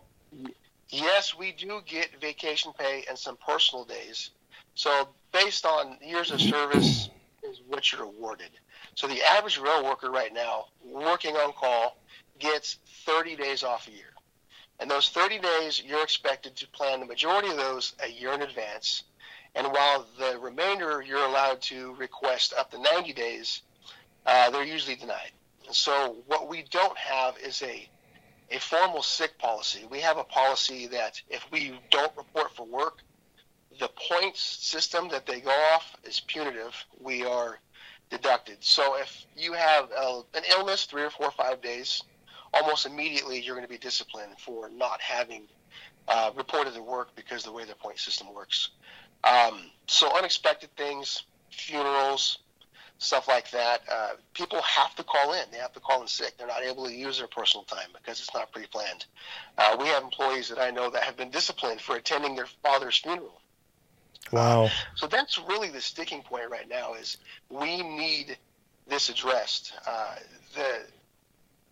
Yes, 0.90 1.38
we 1.38 1.54
do 1.54 1.82
get 1.86 2.10
vacation 2.22 2.74
pay 2.78 3.06
and 3.10 3.18
some 3.18 3.38
personal 3.38 3.86
days. 3.86 4.32
So, 4.76 5.10
based 5.32 5.66
on 5.66 5.98
years 6.02 6.32
of 6.32 6.40
service, 6.40 7.10
is 7.44 7.62
what 7.68 7.92
you're 7.92 8.04
awarded. 8.04 8.52
So 8.98 9.06
the 9.06 9.22
average 9.22 9.60
rail 9.60 9.84
worker 9.84 10.10
right 10.10 10.34
now, 10.34 10.70
working 10.84 11.36
on 11.36 11.54
call, 11.54 12.02
gets 12.40 12.80
30 13.06 13.36
days 13.36 13.62
off 13.62 13.88
a 13.88 13.92
year. 13.92 14.12
And 14.80 14.90
those 14.90 15.10
30 15.10 15.38
days, 15.38 15.80
you're 15.86 16.02
expected 16.02 16.56
to 16.56 16.68
plan 16.70 17.00
the 17.00 17.06
majority 17.06 17.50
of 17.50 17.58
those 17.58 17.94
a 18.04 18.10
year 18.10 18.34
in 18.34 18.42
advance. 18.42 19.04
And 19.54 19.68
while 19.68 20.08
the 20.18 20.40
remainder 20.40 21.04
you're 21.04 21.24
allowed 21.24 21.62
to 21.64 21.94
request 21.94 22.56
up 22.58 22.72
to 22.72 22.80
90 22.80 23.14
days, 23.14 23.62
uh, 24.26 24.50
they're 24.50 24.64
usually 24.64 24.96
denied. 24.96 25.32
And 25.68 25.76
so 25.76 26.18
what 26.26 26.48
we 26.50 26.64
don't 26.64 26.98
have 26.98 27.38
is 27.38 27.62
a 27.62 27.88
a 28.50 28.60
formal 28.60 29.04
sick 29.04 29.38
policy. 29.38 29.86
We 29.92 30.00
have 30.00 30.18
a 30.18 30.24
policy 30.24 30.88
that 30.88 31.22
if 31.30 31.46
we 31.52 31.80
don't 31.92 32.16
report 32.18 32.56
for 32.56 32.66
work, 32.66 33.04
the 33.78 33.90
points 34.10 34.42
system 34.42 35.10
that 35.10 35.28
they 35.28 35.42
go 35.42 35.52
off 35.52 35.96
is 36.04 36.20
punitive. 36.22 36.74
We 37.00 37.26
are 37.26 37.60
deducted. 38.10 38.58
So 38.62 38.98
if 38.98 39.26
you 39.36 39.54
have 39.54 39.90
a, 39.92 40.22
an 40.34 40.44
illness, 40.50 40.86
three 40.86 41.04
or 41.04 41.10
four 41.10 41.28
or 41.28 41.32
five 41.32 41.62
days, 41.62 42.04
almost 42.54 42.86
immediately 42.86 43.42
you're 43.42 43.56
going 43.56 43.68
to 43.68 43.72
be 43.72 43.78
disciplined 43.78 44.40
for 44.40 44.70
not 44.70 45.02
having 45.02 45.44
uh, 46.08 46.32
reported 46.36 46.74
the 46.74 46.84
work 46.84 47.16
because 47.16 47.44
the 47.44 47.52
way 47.52 47.66
the 47.66 47.76
point 47.76 48.00
system 48.00 48.34
works. 48.34 48.70
Um, 49.24 49.72
so 49.88 50.16
unexpected 50.18 50.70
things, 50.78 51.24
funerals, 51.52 52.40
stuff 53.00 53.28
like 53.28 53.52
that. 53.52 53.82
Uh, 53.92 54.10
people 54.34 54.62
have 54.62 54.96
to 54.96 55.04
call 55.04 55.34
in. 55.34 55.44
They 55.52 55.58
have 55.58 55.74
to 55.74 55.80
call 55.80 56.02
in 56.02 56.08
sick. 56.08 56.38
They're 56.38 56.48
not 56.48 56.64
able 56.64 56.86
to 56.86 56.94
use 56.94 57.18
their 57.18 57.28
personal 57.28 57.64
time 57.66 57.90
because 57.94 58.20
it's 58.20 58.34
not 58.34 58.52
pre-planned. 58.52 59.06
Uh, 59.58 59.76
we 59.80 59.88
have 59.88 60.04
employees 60.04 60.50
that 60.50 60.60
I 60.60 60.72
know 60.72 60.90
that 60.90 61.04
have 61.04 61.18
been 61.18 61.30
disciplined 61.30 61.82
for 61.82 61.96
attending 61.96 62.36
their 62.36 62.48
father's 62.64 62.98
funeral 62.98 63.42
Wow. 64.32 64.74
so 64.96 65.08
that's 65.08 65.38
really 65.38 65.70
the 65.70 65.82
sticking 65.82 66.22
point 66.24 66.50
right 66.50 66.68
now 66.68 66.94
is 66.94 67.18
we 67.50 67.82
need 67.84 68.38
this 68.88 69.10
addressed. 69.10 69.74
Uh, 69.88 70.16
the 70.56 70.86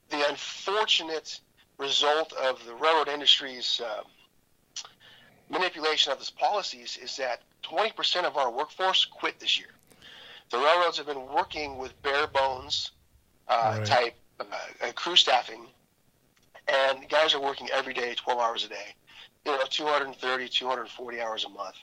the 0.10 0.28
unfortunate 0.30 1.40
result 1.78 2.34
of 2.34 2.64
the 2.66 2.74
railroad 2.76 3.08
industry's 3.10 3.82
uh, 3.86 4.02
manipulation 5.50 6.12
of 6.12 6.20
these 6.20 6.30
policies 6.30 6.98
is 7.02 7.16
that 7.18 7.42
20% 7.64 8.26
of 8.26 8.38
our 8.38 8.52
workforce 8.52 9.06
quit 9.06 9.40
this 9.40 9.58
year. 9.60 9.70
the 10.52 10.58
railroads 10.58 10.98
have 10.98 11.08
been 11.08 11.28
working 11.34 11.78
with 11.78 12.00
bare 12.04 12.28
bones 12.28 12.92
uh, 13.48 13.80
Right. 13.80 13.86
type 13.86 14.16
uh, 14.40 14.92
crew 14.96 15.16
staffing, 15.16 15.68
and 16.68 17.08
guys 17.10 17.34
are 17.34 17.42
working 17.42 17.70
every 17.74 17.94
day, 17.94 18.14
12 18.16 18.40
hours 18.40 18.66
a 18.66 18.70
day. 18.70 18.96
You 19.46 19.54
know, 19.54 19.64
230, 19.70 20.50
240 20.50 21.22
hours 21.22 21.46
a 21.46 21.50
month 21.50 21.76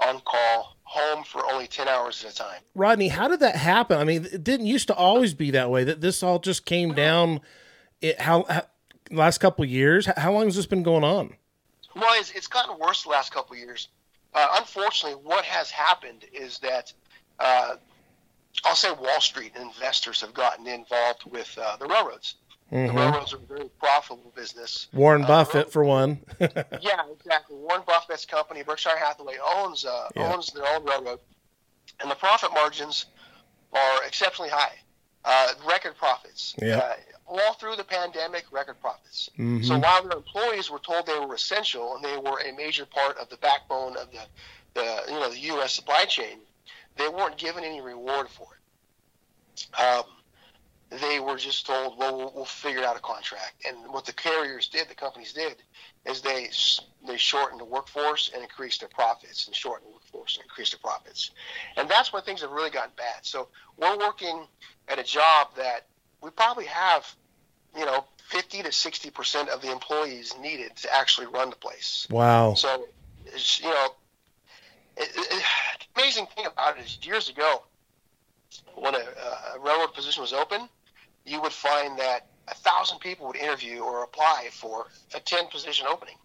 on 0.00 0.20
call, 0.20 0.76
home 0.82 1.24
for 1.24 1.44
only 1.50 1.66
10 1.66 1.88
hours 1.88 2.24
at 2.24 2.32
a 2.32 2.34
time. 2.34 2.60
Rodney, 2.74 3.08
how 3.08 3.28
did 3.28 3.40
that 3.40 3.56
happen? 3.56 3.98
I 3.98 4.04
mean, 4.04 4.24
it 4.24 4.44
didn't 4.44 4.66
used 4.66 4.88
to 4.88 4.94
always 4.94 5.34
be 5.34 5.50
that 5.52 5.70
way. 5.70 5.84
That 5.84 6.00
this 6.00 6.22
all 6.22 6.38
just 6.38 6.64
came 6.64 6.94
down. 6.94 7.40
It 8.00 8.20
how, 8.20 8.44
how 8.48 8.62
last 9.10 9.38
couple 9.38 9.64
years? 9.64 10.06
How 10.16 10.32
long 10.32 10.44
has 10.44 10.56
this 10.56 10.66
been 10.66 10.82
going 10.82 11.04
on? 11.04 11.34
Well, 11.96 12.12
it's, 12.18 12.30
it's 12.32 12.48
gotten 12.48 12.78
worse 12.78 13.04
the 13.04 13.10
last 13.10 13.32
couple 13.32 13.54
of 13.54 13.58
years. 13.60 13.88
Uh, 14.34 14.56
unfortunately, 14.58 15.20
what 15.22 15.44
has 15.44 15.70
happened 15.70 16.24
is 16.32 16.58
that 16.58 16.92
uh, 17.38 17.76
I'll 18.64 18.74
say 18.74 18.90
Wall 18.92 19.20
Street 19.20 19.52
investors 19.60 20.20
have 20.20 20.34
gotten 20.34 20.66
involved 20.66 21.24
with 21.26 21.56
uh, 21.60 21.76
the 21.76 21.86
railroads. 21.86 22.36
The 22.70 22.76
Mhm. 22.76 22.94
railroads 22.96 23.32
are 23.32 23.36
a 23.36 23.40
very 23.40 23.68
profitable 23.78 24.32
business. 24.34 24.88
Warren 24.92 25.24
Uh, 25.24 25.28
Buffett, 25.28 25.70
for 25.70 25.84
one. 25.84 26.24
yeah, 26.40 27.04
exactly. 27.12 27.56
Warren 27.56 27.82
Buffett's 27.86 28.24
company, 28.24 28.62
Berkshire 28.62 28.96
Hathaway, 28.96 29.36
owns 29.38 29.84
uh, 29.84 30.08
Yeah. 30.16 30.32
owns 30.32 30.48
their 30.52 30.66
own 30.66 30.84
railroad, 30.84 31.20
and 32.00 32.10
the 32.10 32.14
profit 32.16 32.52
margins 32.52 33.06
are 33.72 34.02
exceptionally 34.04 34.50
high. 34.50 34.78
Uh, 35.24 35.54
record 35.64 35.96
profits. 35.96 36.54
Yeah. 36.58 36.78
Uh, 36.78 36.96
all 37.26 37.54
through 37.54 37.76
the 37.76 37.84
pandemic, 37.84 38.44
record 38.50 38.78
profits. 38.80 39.30
Mhm. 39.38 39.64
So 39.66 39.78
while 39.78 40.02
their 40.02 40.16
employees 40.18 40.70
were 40.70 40.78
told 40.80 41.06
they 41.06 41.18
were 41.18 41.34
essential 41.34 41.94
and 41.96 42.04
they 42.04 42.18
were 42.18 42.40
a 42.40 42.52
major 42.52 42.84
part 42.84 43.16
of 43.18 43.28
the 43.30 43.38
backbone 43.38 43.96
of 43.96 44.10
the, 44.12 44.26
the 44.74 45.04
you 45.08 45.18
know 45.18 45.30
the 45.30 45.38
U.S. 45.54 45.72
supply 45.72 46.04
chain, 46.04 46.40
they 46.96 47.08
weren't 47.08 47.36
given 47.38 47.64
any 47.64 47.80
reward 47.80 48.28
for 48.28 48.48
it. 48.54 49.80
Um, 49.80 50.04
they 51.00 51.20
were 51.20 51.36
just 51.36 51.66
told, 51.66 51.98
"Well, 51.98 52.16
we'll, 52.16 52.32
we'll 52.34 52.44
figure 52.44 52.84
out 52.84 52.96
a 52.96 53.00
contract." 53.00 53.64
And 53.66 53.92
what 53.92 54.04
the 54.04 54.12
carriers 54.12 54.68
did, 54.68 54.88
the 54.88 54.94
companies 54.94 55.32
did, 55.32 55.56
is 56.06 56.20
they 56.20 56.50
they 57.06 57.16
shortened 57.16 57.60
the 57.60 57.64
workforce 57.64 58.30
and 58.32 58.42
increased 58.42 58.80
their 58.80 58.88
profits, 58.88 59.46
and 59.46 59.54
shortened 59.54 59.88
the 59.88 59.92
workforce 59.94 60.36
and 60.36 60.44
increased 60.44 60.72
their 60.72 60.80
profits. 60.80 61.30
And 61.76 61.88
that's 61.88 62.12
when 62.12 62.22
things 62.22 62.42
have 62.42 62.50
really 62.50 62.70
gotten 62.70 62.92
bad. 62.96 63.20
So 63.22 63.48
we're 63.76 63.98
working 63.98 64.46
at 64.88 64.98
a 64.98 65.04
job 65.04 65.48
that 65.56 65.86
we 66.20 66.30
probably 66.30 66.66
have, 66.66 67.06
you 67.76 67.84
know, 67.84 68.04
50 68.28 68.62
to 68.62 68.72
60 68.72 69.10
percent 69.10 69.48
of 69.48 69.62
the 69.62 69.70
employees 69.70 70.34
needed 70.40 70.76
to 70.76 70.94
actually 70.94 71.26
run 71.26 71.50
the 71.50 71.56
place. 71.56 72.06
wow. 72.10 72.54
So, 72.54 72.86
it's, 73.26 73.60
you 73.60 73.70
know, 73.70 73.88
it, 74.96 75.10
it, 75.14 75.44
amazing 75.96 76.26
thing 76.34 76.46
about 76.46 76.78
it 76.78 76.84
is 76.84 76.98
years 77.02 77.28
ago, 77.28 77.62
when 78.76 78.94
a, 78.94 78.98
a 78.98 79.60
railroad 79.60 79.94
position 79.94 80.20
was 80.20 80.32
open, 80.32 80.68
you 81.24 81.40
would 81.40 81.52
find 81.52 81.98
that 81.98 82.26
a 82.48 82.54
thousand 82.54 82.98
people 82.98 83.26
would 83.26 83.36
interview 83.36 83.80
or 83.80 84.02
apply 84.04 84.48
for 84.52 84.86
a 85.14 85.20
10 85.20 85.46
position 85.48 85.86
opening. 85.88 86.16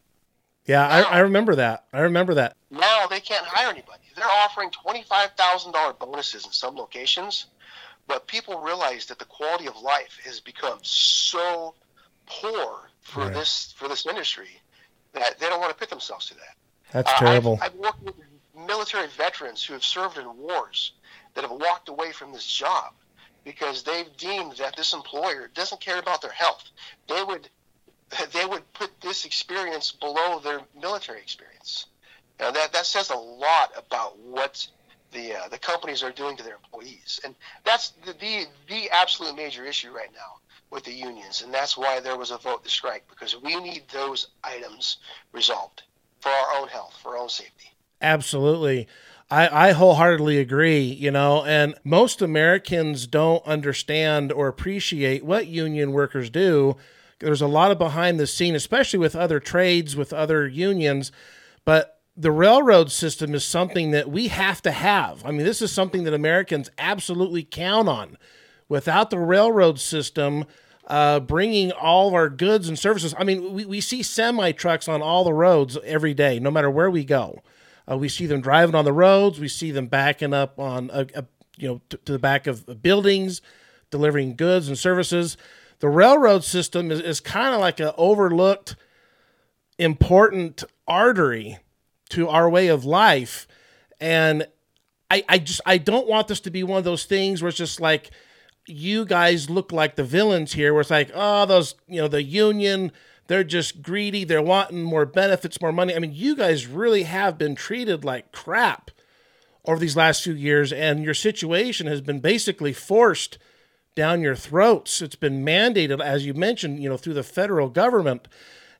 Yeah, 0.65 0.85
I, 0.87 1.01
I 1.01 1.19
remember 1.19 1.55
that. 1.55 1.85
I 1.93 2.01
remember 2.01 2.33
that. 2.35 2.55
Now 2.69 3.07
they 3.07 3.19
can't 3.21 3.45
hire 3.45 3.69
anybody. 3.71 4.03
They're 4.15 4.25
offering 4.43 4.69
$25,000 4.71 5.97
bonuses 5.99 6.45
in 6.45 6.51
some 6.51 6.75
locations, 6.75 7.47
but 8.07 8.27
people 8.27 8.59
realize 8.59 9.05
that 9.07 9.17
the 9.19 9.25
quality 9.25 9.67
of 9.67 9.77
life 9.81 10.19
has 10.25 10.39
become 10.39 10.79
so 10.83 11.73
poor 12.25 12.89
for 13.01 13.21
Right. 13.23 13.33
this 13.33 13.73
for 13.77 13.87
this 13.87 14.05
industry 14.05 14.49
that 15.13 15.39
they 15.39 15.47
don't 15.49 15.59
want 15.59 15.71
to 15.71 15.77
put 15.77 15.89
themselves 15.89 16.27
to 16.27 16.35
that. 16.35 16.55
That's 16.91 17.09
Uh, 17.09 17.13
I've- 17.15 17.25
terrible. 17.25 17.59
I've, 17.61 17.73
worked 17.75 18.01
with 18.03 18.15
military 18.55 19.07
veterans 19.07 19.63
who 19.63 19.73
have 19.73 19.83
served 19.83 20.17
in 20.19 20.37
wars 20.37 20.91
that 21.33 21.41
have 21.41 21.51
walked 21.51 21.89
away 21.89 22.11
from 22.11 22.31
this 22.33 22.45
job 22.45 22.93
because 23.43 23.83
they've 23.83 24.15
deemed 24.17 24.57
that 24.57 24.75
this 24.75 24.93
employer 24.93 25.49
doesn't 25.53 25.81
care 25.81 25.99
about 25.99 26.21
their 26.21 26.31
health. 26.31 26.63
They 27.07 27.23
would 27.23 27.49
they 28.33 28.45
would 28.45 28.71
put 28.73 28.89
this 29.01 29.25
experience 29.25 29.91
below 29.91 30.39
their 30.39 30.61
military 30.79 31.19
experience. 31.19 31.87
Now 32.39 32.51
that 32.51 32.73
that 32.73 32.85
says 32.85 33.09
a 33.09 33.17
lot 33.17 33.71
about 33.77 34.17
what 34.19 34.67
the 35.11 35.35
uh, 35.35 35.47
the 35.49 35.57
companies 35.57 36.03
are 36.03 36.11
doing 36.11 36.37
to 36.37 36.43
their 36.43 36.55
employees, 36.55 37.19
and 37.23 37.35
that's 37.63 37.89
the, 38.05 38.13
the 38.13 38.45
the 38.67 38.89
absolute 38.91 39.35
major 39.35 39.65
issue 39.65 39.91
right 39.91 40.11
now 40.13 40.37
with 40.71 40.83
the 40.83 40.93
unions, 40.93 41.41
and 41.41 41.53
that's 41.53 41.77
why 41.77 41.99
there 41.99 42.17
was 42.17 42.31
a 42.31 42.37
vote 42.37 42.63
to 42.63 42.69
strike 42.69 43.03
because 43.09 43.35
we 43.41 43.59
need 43.59 43.83
those 43.91 44.27
items 44.43 44.97
resolved 45.31 45.83
for 46.21 46.29
our 46.29 46.61
own 46.61 46.67
health, 46.67 46.95
for 47.01 47.09
our 47.09 47.17
own 47.17 47.29
safety. 47.29 47.73
Absolutely. 48.01 48.87
I, 49.31 49.69
I 49.69 49.71
wholeheartedly 49.73 50.39
agree, 50.39 50.81
you 50.81 51.11
know, 51.11 51.45
and 51.45 51.75
most 51.83 52.21
Americans 52.21 53.05
don't 53.05 53.45
understand 53.45 54.31
or 54.31 54.47
appreciate 54.47 55.23
what 55.23 55.47
union 55.47 55.91
workers 55.91 56.29
do. 56.29 56.77
There's 57.19 57.41
a 57.41 57.47
lot 57.47 57.71
of 57.71 57.77
behind 57.77 58.19
the 58.19 58.25
scene, 58.25 58.55
especially 58.55 58.99
with 58.99 59.15
other 59.15 59.39
trades, 59.39 59.95
with 59.95 60.13
other 60.13 60.47
unions, 60.47 61.11
but 61.63 61.99
the 62.17 62.31
railroad 62.31 62.91
system 62.91 63.35
is 63.35 63.45
something 63.45 63.91
that 63.91 64.09
we 64.09 64.29
have 64.29 64.61
to 64.63 64.71
have. 64.71 65.23
I 65.25 65.31
mean, 65.31 65.45
this 65.45 65.61
is 65.61 65.71
something 65.71 66.03
that 66.05 66.13
Americans 66.13 66.71
absolutely 66.77 67.43
count 67.43 67.87
on. 67.87 68.17
Without 68.67 69.09
the 69.09 69.19
railroad 69.19 69.79
system, 69.79 70.45
uh, 70.87 71.19
bringing 71.19 71.71
all 71.71 72.07
of 72.07 72.13
our 72.13 72.29
goods 72.29 72.67
and 72.67 72.77
services. 72.77 73.13
I 73.17 73.23
mean, 73.23 73.53
we, 73.53 73.65
we 73.65 73.79
see 73.81 74.01
semi 74.01 74.51
trucks 74.51 74.87
on 74.87 75.01
all 75.01 75.23
the 75.23 75.33
roads 75.33 75.77
every 75.83 76.13
day, 76.13 76.39
no 76.39 76.51
matter 76.51 76.69
where 76.69 76.89
we 76.89 77.05
go. 77.05 77.41
Uh, 77.89 77.97
we 77.97 78.09
see 78.09 78.25
them 78.25 78.41
driving 78.41 78.75
on 78.75 78.85
the 78.85 78.93
roads. 78.93 79.39
We 79.39 79.47
see 79.47 79.71
them 79.71 79.87
backing 79.87 80.33
up 80.33 80.59
on, 80.59 80.89
a, 80.93 81.07
a, 81.15 81.25
you 81.57 81.67
know, 81.67 81.81
to, 81.89 81.97
to 81.97 82.11
the 82.11 82.19
back 82.19 82.47
of 82.47 82.81
buildings, 82.81 83.41
delivering 83.89 84.35
goods 84.35 84.67
and 84.67 84.77
services. 84.77 85.37
The 85.79 85.89
railroad 85.89 86.43
system 86.43 86.91
is, 86.91 86.99
is 86.99 87.19
kind 87.19 87.55
of 87.55 87.61
like 87.61 87.79
an 87.79 87.91
overlooked, 87.97 88.75
important 89.77 90.63
artery 90.87 91.57
to 92.09 92.27
our 92.27 92.49
way 92.49 92.67
of 92.67 92.85
life, 92.85 93.47
and 93.99 94.47
I, 95.11 95.23
I 95.27 95.37
just 95.39 95.61
I 95.65 95.77
don't 95.77 96.07
want 96.07 96.27
this 96.27 96.39
to 96.41 96.51
be 96.51 96.63
one 96.63 96.77
of 96.77 96.83
those 96.83 97.05
things 97.05 97.41
where 97.41 97.49
it's 97.49 97.57
just 97.57 97.79
like 97.79 98.11
you 98.65 99.05
guys 99.05 99.49
look 99.49 99.71
like 99.71 99.95
the 99.95 100.03
villains 100.03 100.53
here, 100.53 100.73
where 100.73 100.81
it's 100.81 100.91
like, 100.91 101.11
oh, 101.13 101.45
those, 101.45 101.75
you 101.87 102.01
know, 102.01 102.07
the 102.07 102.21
union, 102.21 102.91
they're 103.29 103.43
just 103.43 103.83
greedy. 103.83 104.23
They're 104.23 104.41
wanting 104.41 104.81
more 104.81 105.05
benefits, 105.05 105.61
more 105.61 105.71
money. 105.71 105.95
I 105.95 105.99
mean, 105.99 106.13
you 106.13 106.35
guys 106.35 106.65
really 106.65 107.03
have 107.03 107.37
been 107.37 107.53
treated 107.53 108.03
like 108.03 108.31
crap 108.31 108.89
over 109.65 109.79
these 109.79 109.95
last 109.95 110.23
few 110.23 110.33
years, 110.33 110.73
and 110.73 111.03
your 111.03 111.13
situation 111.13 111.85
has 111.85 112.01
been 112.01 112.21
basically 112.21 112.73
forced 112.73 113.37
down 113.93 114.21
your 114.21 114.35
throats. 114.35 114.99
It's 114.99 115.15
been 115.15 115.45
mandated, 115.45 116.01
as 116.01 116.25
you 116.25 116.33
mentioned, 116.33 116.81
you 116.81 116.89
know, 116.89 116.97
through 116.97 117.13
the 117.13 117.23
federal 117.23 117.69
government. 117.69 118.27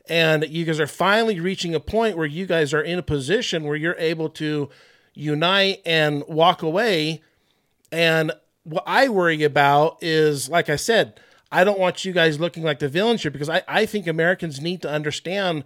And 0.08 0.44
you 0.50 0.66
guys 0.66 0.80
are 0.80 0.88
finally 0.88 1.40
reaching 1.40 1.76
a 1.76 1.80
point 1.80 2.18
where 2.18 2.26
you 2.26 2.48
guys 2.48 2.74
are 2.74 2.82
in 2.82 2.98
a 2.98 3.04
position 3.04 3.66
where 3.66 3.76
you're 3.76 3.96
able 4.00 4.30
to 4.32 4.70
unite 5.14 5.84
and 5.86 6.24
walk 6.28 6.64
away. 6.64 7.22
And 7.92 8.32
what 8.64 8.84
I 8.88 9.10
worry 9.10 9.44
about 9.44 10.00
is, 10.02 10.50
like 10.50 10.70
I 10.70 10.76
said, 10.76 11.20
I 11.52 11.64
don't 11.64 11.80
want 11.80 12.06
you 12.06 12.14
guys 12.14 12.40
looking 12.40 12.64
like 12.64 12.80
the 12.80 12.90
villains 12.90 13.24
here 13.24 13.32
because 13.32 13.50
I, 13.50 13.64
I 13.68 13.86
think 13.86 14.08
Americans 14.08 14.62
need 14.62 14.82
to 14.84 14.90
understand 14.90 15.64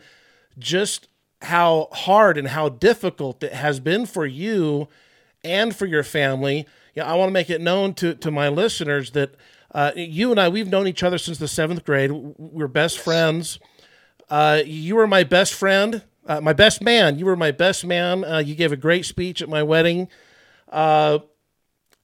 just 0.58 1.08
how 1.42 1.90
hard 1.92 2.38
and 2.38 2.50
how 2.50 2.70
difficult 2.70 3.44
it 3.44 3.54
has 3.54 3.80
been 3.80 4.06
for 4.06 4.26
you 4.26 4.88
and 5.44 5.76
for 5.76 5.86
your 5.86 6.04
family. 6.04 6.66
Yeah, 6.96 7.12
I 7.12 7.16
want 7.16 7.30
to 7.30 7.34
make 7.34 7.50
it 7.50 7.60
known 7.60 7.94
to, 7.96 8.16
to 8.16 8.32
my 8.32 8.48
listeners 8.48 9.12
that 9.12 9.36
uh, 9.74 9.92
you 9.96 10.32
and 10.32 10.40
I, 10.40 10.50
we've 10.50 10.70
known 10.70 10.88
each 10.88 11.04
other 11.04 11.18
since 11.18 11.38
the 11.38 11.48
seventh 11.48 11.84
grade. 11.84 12.12
We're 12.12 12.68
best 12.68 13.00
friends. 13.00 13.60
Uh, 14.30 14.62
you 14.66 14.96
were 14.96 15.08
my 15.08 15.24
best 15.24 15.54
friend, 15.54 16.04
uh, 16.26 16.40
my 16.40 16.54
best 16.54 16.82
man. 16.82 17.20
You 17.20 17.26
were 17.26 17.36
my 17.36 17.52
best 17.52 17.84
man. 17.86 18.24
Uh, 18.24 18.38
you 18.38 18.56
gave 18.56 18.72
a 18.72 18.78
great 18.78 19.06
speech 19.06 19.42
at 19.42 19.50
my 19.50 19.64
wedding. 19.64 20.08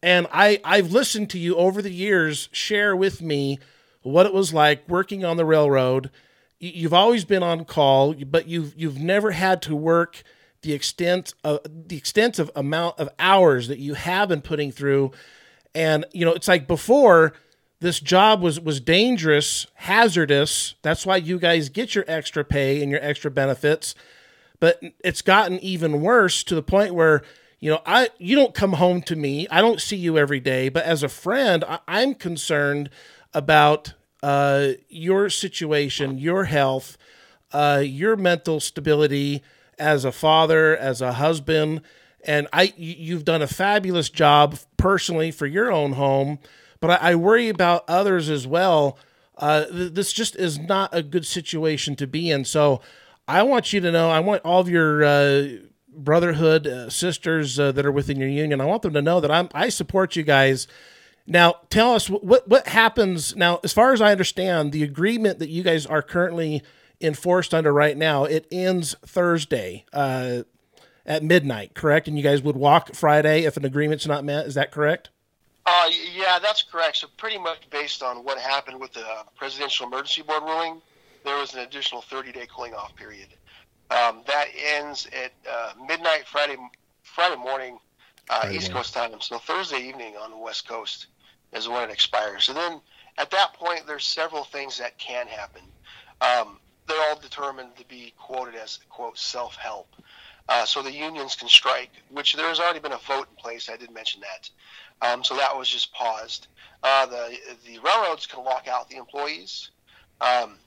And 0.02 0.28
I, 0.32 0.62
I've 0.64 0.92
listened 0.92 1.30
to 1.32 1.40
you 1.40 1.56
over 1.56 1.82
the 1.82 1.92
years 1.92 2.48
share 2.52 2.96
with 2.96 3.22
me 3.22 3.60
what 4.02 4.26
it 4.26 4.34
was 4.34 4.54
like 4.54 4.88
working 4.88 5.26
on 5.26 5.38
the 5.38 5.46
railroad. 5.46 6.10
You- 6.60 6.72
You've 6.74 6.94
always 6.94 7.26
been 7.26 7.44
on 7.44 7.66
call, 7.66 8.14
but 8.14 8.48
you've 8.48 8.74
you've 8.78 9.00
never 9.00 9.32
had 9.32 9.62
to 9.64 9.76
work 9.76 10.24
the 10.62 10.74
extent 10.74 11.34
of 11.44 11.60
the 11.66 11.96
extensive 11.98 12.52
amount 12.56 13.00
of 13.00 13.10
hours 13.18 13.68
that 13.70 13.80
you 13.80 13.94
have 13.94 14.30
been 14.30 14.42
putting 14.42 14.72
through. 14.72 15.12
And 15.76 16.06
you 16.14 16.26
know, 16.26 16.34
it's 16.34 16.48
like 16.48 16.68
before 16.68 17.34
this 17.82 18.00
job 18.00 18.42
was 18.42 18.60
was 18.60 18.80
dangerous, 18.82 19.68
hazardous. 19.76 20.76
That's 20.82 21.06
why 21.06 21.18
you 21.18 21.40
guys 21.40 21.70
get 21.70 21.96
your 21.96 22.04
extra 22.08 22.44
pay 22.44 22.82
and 22.82 22.92
your 22.92 23.02
extra 23.04 23.32
benefits. 23.32 23.96
But 24.60 24.82
it's 25.04 25.22
gotten 25.22 25.60
even 25.60 26.02
worse 26.02 26.44
to 26.44 26.56
the 26.56 26.64
point 26.64 26.94
where 26.94 27.22
you 27.60 27.70
know 27.70 27.82
I 27.86 28.10
you 28.18 28.36
don't 28.36 28.54
come 28.54 28.74
home 28.74 29.02
to 29.04 29.16
me. 29.16 29.48
I 29.50 29.62
don't 29.62 29.82
see 29.82 29.98
you 29.98 30.18
every 30.18 30.40
day, 30.40 30.70
but 30.70 30.86
as 30.86 31.04
a 31.04 31.10
friend, 31.10 31.64
I, 31.68 31.80
I'm 31.88 32.14
concerned 32.16 32.90
about 33.34 33.94
uh, 34.24 34.70
your 34.90 35.30
situation, 35.30 36.18
your 36.18 36.46
health, 36.46 36.98
uh, 37.52 37.82
your 37.84 38.16
mental 38.16 38.60
stability 38.60 39.42
as 39.78 40.04
a 40.06 40.12
father, 40.12 40.76
as 40.76 41.02
a 41.02 41.14
husband, 41.14 41.82
and 42.26 42.48
I 42.52 42.74
you- 42.78 42.96
you've 42.98 43.26
done 43.26 43.42
a 43.42 43.48
fabulous 43.48 44.10
job 44.10 44.58
personally 44.78 45.32
for 45.32 45.46
your 45.48 45.72
own 45.72 45.94
home, 45.94 46.40
but 46.80 47.02
I, 47.02 47.12
I 47.12 47.16
worry 47.16 47.50
about 47.50 47.86
others 47.88 48.30
as 48.30 48.46
well. 48.46 48.98
Uh, 49.38 49.66
th- 49.66 49.94
this 49.94 50.12
just 50.12 50.36
is 50.36 50.60
not 50.60 50.90
a 50.94 51.02
good 51.02 51.26
situation 51.26 51.96
to 51.96 52.08
be 52.08 52.30
in. 52.30 52.44
So 52.46 52.82
I 53.28 53.44
want 53.44 53.72
you 53.72 53.80
to 53.82 53.92
know, 53.92 54.10
I 54.10 54.20
want 54.20 54.44
all 54.44 54.60
of 54.60 54.70
your 54.70 55.04
uh, 55.04 55.48
brotherhood 55.94 56.68
uh, 56.68 56.90
sisters 56.90 57.60
uh, 57.60 57.72
that 57.72 57.86
are 57.86 57.92
within 57.92 58.20
your 58.20 58.30
union, 58.30 58.62
I 58.62 58.66
want 58.66 58.82
them 58.82 58.94
to 58.94 59.02
know 59.02 59.20
that 59.20 59.32
I'm 59.32 59.50
I 59.54 59.70
support 59.70 60.16
you 60.16 60.24
guys. 60.24 60.68
Now, 61.28 61.56
tell 61.70 61.94
us 61.94 62.10
what 62.10 62.48
what 62.48 62.68
happens 62.68 63.36
now. 63.36 63.60
As 63.64 63.74
far 63.74 63.94
as 63.94 64.02
I 64.02 64.12
understand, 64.12 64.72
the 64.72 64.84
agreement 64.84 65.40
that 65.40 65.50
you 65.50 65.64
guys 65.64 65.86
are 65.86 66.02
currently 66.02 66.64
enforced 67.02 67.54
under 67.54 67.72
right 67.72 67.96
now, 67.96 68.26
it 68.26 68.48
ends 68.52 68.96
Thursday 69.06 69.86
uh, 69.94 70.44
at 71.06 71.24
midnight, 71.24 71.74
correct? 71.74 72.08
And 72.08 72.18
you 72.18 72.24
guys 72.24 72.42
would 72.42 72.56
walk 72.56 72.94
Friday 72.94 73.44
if 73.44 73.58
an 73.58 73.66
agreement's 73.66 74.08
not 74.08 74.24
met. 74.24 74.46
Is 74.46 74.56
that 74.56 74.72
correct? 74.72 75.10
Uh, 75.66 75.90
yeah, 76.16 76.40
that's 76.40 76.64
correct. 76.64 76.98
So 76.98 77.08
pretty 77.18 77.38
much 77.38 77.70
based 77.70 78.02
on 78.02 78.24
what 78.24 78.40
happened 78.40 78.80
with 78.80 78.94
the 78.94 79.06
presidential 79.36 79.86
emergency 79.86 80.24
board 80.24 80.44
ruling, 80.44 80.82
there 81.24 81.38
was 81.38 81.54
an 81.54 81.60
additional 81.60 82.02
30-day 82.02 82.48
cooling 82.54 82.74
off 82.74 82.96
period. 82.96 83.28
Um, 83.92 84.22
that 84.28 84.46
ends 84.56 85.08
at 85.08 85.32
uh, 85.50 85.74
midnight 85.88 86.28
Friday 86.28 86.58
Friday 87.04 87.38
morning, 87.38 87.80
uh, 88.30 88.42
Friday 88.42 88.56
East 88.56 88.70
morning. 88.70 88.78
Coast 88.78 88.94
time. 88.94 89.22
So 89.22 89.40
Thursday 89.40 89.88
evening 89.88 90.16
on 90.16 90.32
the 90.32 90.38
West 90.38 90.68
Coast 90.68 91.08
is 91.54 91.68
when 91.68 91.90
it 91.90 91.92
expires. 91.92 92.46
So 92.46 92.54
then 92.54 92.82
at 93.18 93.32
that 93.32 93.54
point, 93.54 93.88
there's 93.88 94.06
several 94.06 94.44
things 94.44 94.78
that 94.78 94.98
can 94.98 95.28
happen. 95.28 95.62
Um, 96.22 96.60
they're 96.88 97.02
all 97.10 97.20
determined 97.20 97.76
to 97.78 97.88
be 97.88 98.14
quoted 98.18 98.56
as 98.56 98.80
quote 98.90 99.18
self-help. 99.18 99.96
Uh, 100.48 100.66
so 100.66 100.82
the 100.82 100.92
unions 100.92 101.36
can 101.36 101.48
strike, 101.48 101.92
which 102.10 102.34
there 102.34 102.48
has 102.48 102.60
already 102.60 102.80
been 102.80 102.92
a 102.92 102.98
vote 102.98 103.28
in 103.30 103.36
place. 103.36 103.70
I 103.70 103.78
did 103.78 103.92
mention 103.92 104.22
that. 104.22 104.50
Um, 105.08 105.24
so 105.24 105.36
that 105.36 105.56
was 105.56 105.70
just 105.70 105.94
paused. 105.94 106.48
Uh, 106.82 107.06
the 107.06 107.38
the 107.66 107.80
railroads 107.80 108.26
can 108.26 108.44
lock 108.44 108.68
out 108.68 108.90
the 108.90 108.98
employees. 108.98 109.70
Um, 110.22 110.58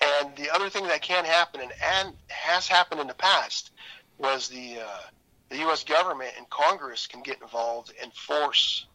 and 0.00 0.34
the 0.36 0.50
other 0.54 0.68
thing 0.70 0.86
that 0.88 1.02
can 1.02 1.24
happen 1.24 1.60
and, 1.60 1.72
and 1.96 2.14
has 2.28 2.66
happened 2.66 3.00
in 3.00 3.06
the 3.06 3.14
past 3.14 3.70
was 4.18 4.48
the 4.48 4.78
uh, 4.80 5.00
the 5.48 5.58
U.S. 5.58 5.84
government 5.84 6.30
and 6.36 6.48
Congress 6.48 7.06
can 7.06 7.22
get 7.22 7.40
involved 7.42 7.92
and 8.00 8.12
force 8.12 8.86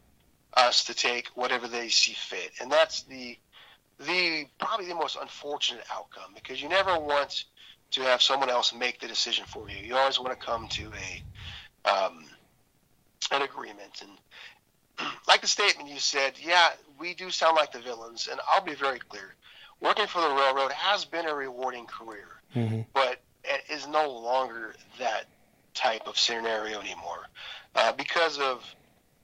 us 0.56 0.86
to 0.86 0.94
take 0.94 1.28
whatever 1.36 1.68
they 1.68 1.90
see 1.90 2.14
fit, 2.14 2.52
and 2.62 2.72
that's 2.72 3.04
the 3.04 3.38
the 4.00 4.46
probably 4.60 4.88
the 4.88 4.96
most 4.96 5.18
unfortunate 5.22 5.86
outcome 5.94 6.32
because 6.34 6.62
you 6.62 6.70
never 6.70 6.98
want 7.00 7.46
to 7.92 8.02
have 8.02 8.22
someone 8.22 8.50
else 8.50 8.74
make 8.74 9.00
the 9.00 9.08
decision 9.08 9.46
for 9.46 9.70
you. 9.70 9.78
You 9.78 9.96
always 9.96 10.20
want 10.20 10.38
to 10.38 10.46
come 10.46 10.68
to 10.70 10.92
a 11.86 11.90
um, 11.90 12.26
an 13.32 13.42
agreement 13.42 14.02
and 14.02 15.08
like 15.28 15.42
the 15.42 15.48
statement 15.48 15.90
you 15.90 16.00
said, 16.00 16.34
yeah, 16.40 16.70
we 17.00 17.14
do 17.14 17.30
sound 17.30 17.58
like 17.58 17.72
the 17.72 17.80
villains, 17.80 18.28
and 18.30 18.40
I'll 18.50 18.64
be 18.64 18.76
very 18.76 19.00
clear 19.00 19.36
working 19.82 20.08
for 20.08 20.22
the 20.22 20.29
railroad 20.29 20.72
has 20.72 21.05
been 21.05 21.27
a 21.27 21.34
rewarding 21.34 21.86
career, 21.86 22.27
mm-hmm. 22.55 22.82
but 22.94 23.22
it 23.44 23.63
is 23.70 23.88
no 23.88 24.10
longer 24.10 24.75
that 25.00 25.25
type 25.74 26.08
of 26.08 26.17
scenario 26.17 26.79
anymore 26.79 27.27
uh, 27.75 27.91
because 27.91 28.39
of 28.39 28.63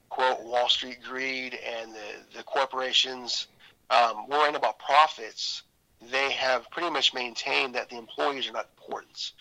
quote 0.09 0.43
Wall 0.43 0.69
Street 0.69 0.99
greed 1.07 1.57
and 1.65 1.93
the, 1.93 2.37
the 2.37 2.43
corporations 2.43 3.47
um, 3.89 4.27
worrying 4.27 4.55
about 4.55 4.77
profits. 4.77 5.63
They 6.11 6.31
have 6.31 6.69
pretty 6.71 6.89
much 6.89 7.13
maintained 7.13 7.75
that 7.75 7.89
the 7.89 7.97
employees 7.97 8.49
are 8.49 8.53
not 8.53 8.67
important. 8.77 9.31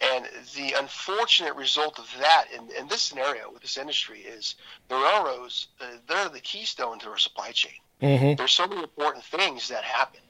And 0.00 0.26
the 0.54 0.74
unfortunate 0.78 1.54
result 1.54 1.98
of 1.98 2.08
that 2.20 2.46
in, 2.54 2.68
in 2.78 2.88
this 2.88 3.00
scenario 3.00 3.50
with 3.50 3.62
this 3.62 3.78
industry 3.78 4.20
is 4.20 4.56
the 4.88 4.96
railroads, 4.96 5.68
uh, 5.80 5.86
they're 6.08 6.28
the 6.28 6.40
keystone 6.40 6.98
to 7.00 7.08
our 7.08 7.18
supply 7.18 7.52
chain. 7.52 7.72
Mm-hmm. 8.02 8.34
There's 8.34 8.52
so 8.52 8.66
many 8.66 8.82
important 8.82 9.24
things 9.24 9.68
that 9.68 9.82
happen. 9.82 10.20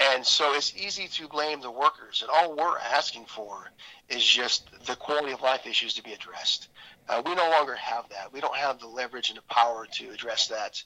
And 0.00 0.26
so 0.26 0.54
it's 0.54 0.76
easy 0.76 1.06
to 1.06 1.28
blame 1.28 1.60
the 1.60 1.70
workers, 1.70 2.22
and 2.22 2.30
all 2.30 2.56
we're 2.56 2.78
asking 2.78 3.26
for 3.26 3.70
is 4.08 4.24
just 4.24 4.68
the 4.86 4.96
quality 4.96 5.32
of 5.32 5.40
life 5.40 5.66
issues 5.66 5.94
to 5.94 6.02
be 6.02 6.12
addressed. 6.12 6.68
Uh, 7.08 7.22
we 7.24 7.34
no 7.34 7.48
longer 7.50 7.74
have 7.76 8.08
that. 8.08 8.32
We 8.32 8.40
don't 8.40 8.56
have 8.56 8.80
the 8.80 8.88
leverage 8.88 9.28
and 9.28 9.38
the 9.38 9.54
power 9.54 9.86
to 9.86 10.10
address 10.10 10.48
that. 10.48 10.82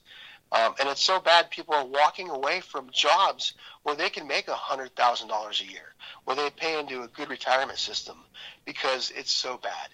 Um, 0.50 0.74
and 0.80 0.88
it's 0.88 1.02
so 1.02 1.20
bad 1.20 1.50
people 1.50 1.74
are 1.74 1.84
walking 1.84 2.30
away 2.30 2.60
from 2.60 2.90
jobs 2.90 3.54
where 3.82 3.94
they 3.94 4.08
can 4.08 4.26
make 4.26 4.46
$100,000 4.46 5.60
a 5.60 5.70
year, 5.70 5.94
where 6.24 6.36
they 6.36 6.50
pay 6.50 6.78
into 6.78 7.02
a 7.02 7.08
good 7.08 7.28
retirement 7.28 7.78
system 7.78 8.18
because 8.64 9.10
it's 9.14 9.32
so 9.32 9.58
bad. 9.58 9.88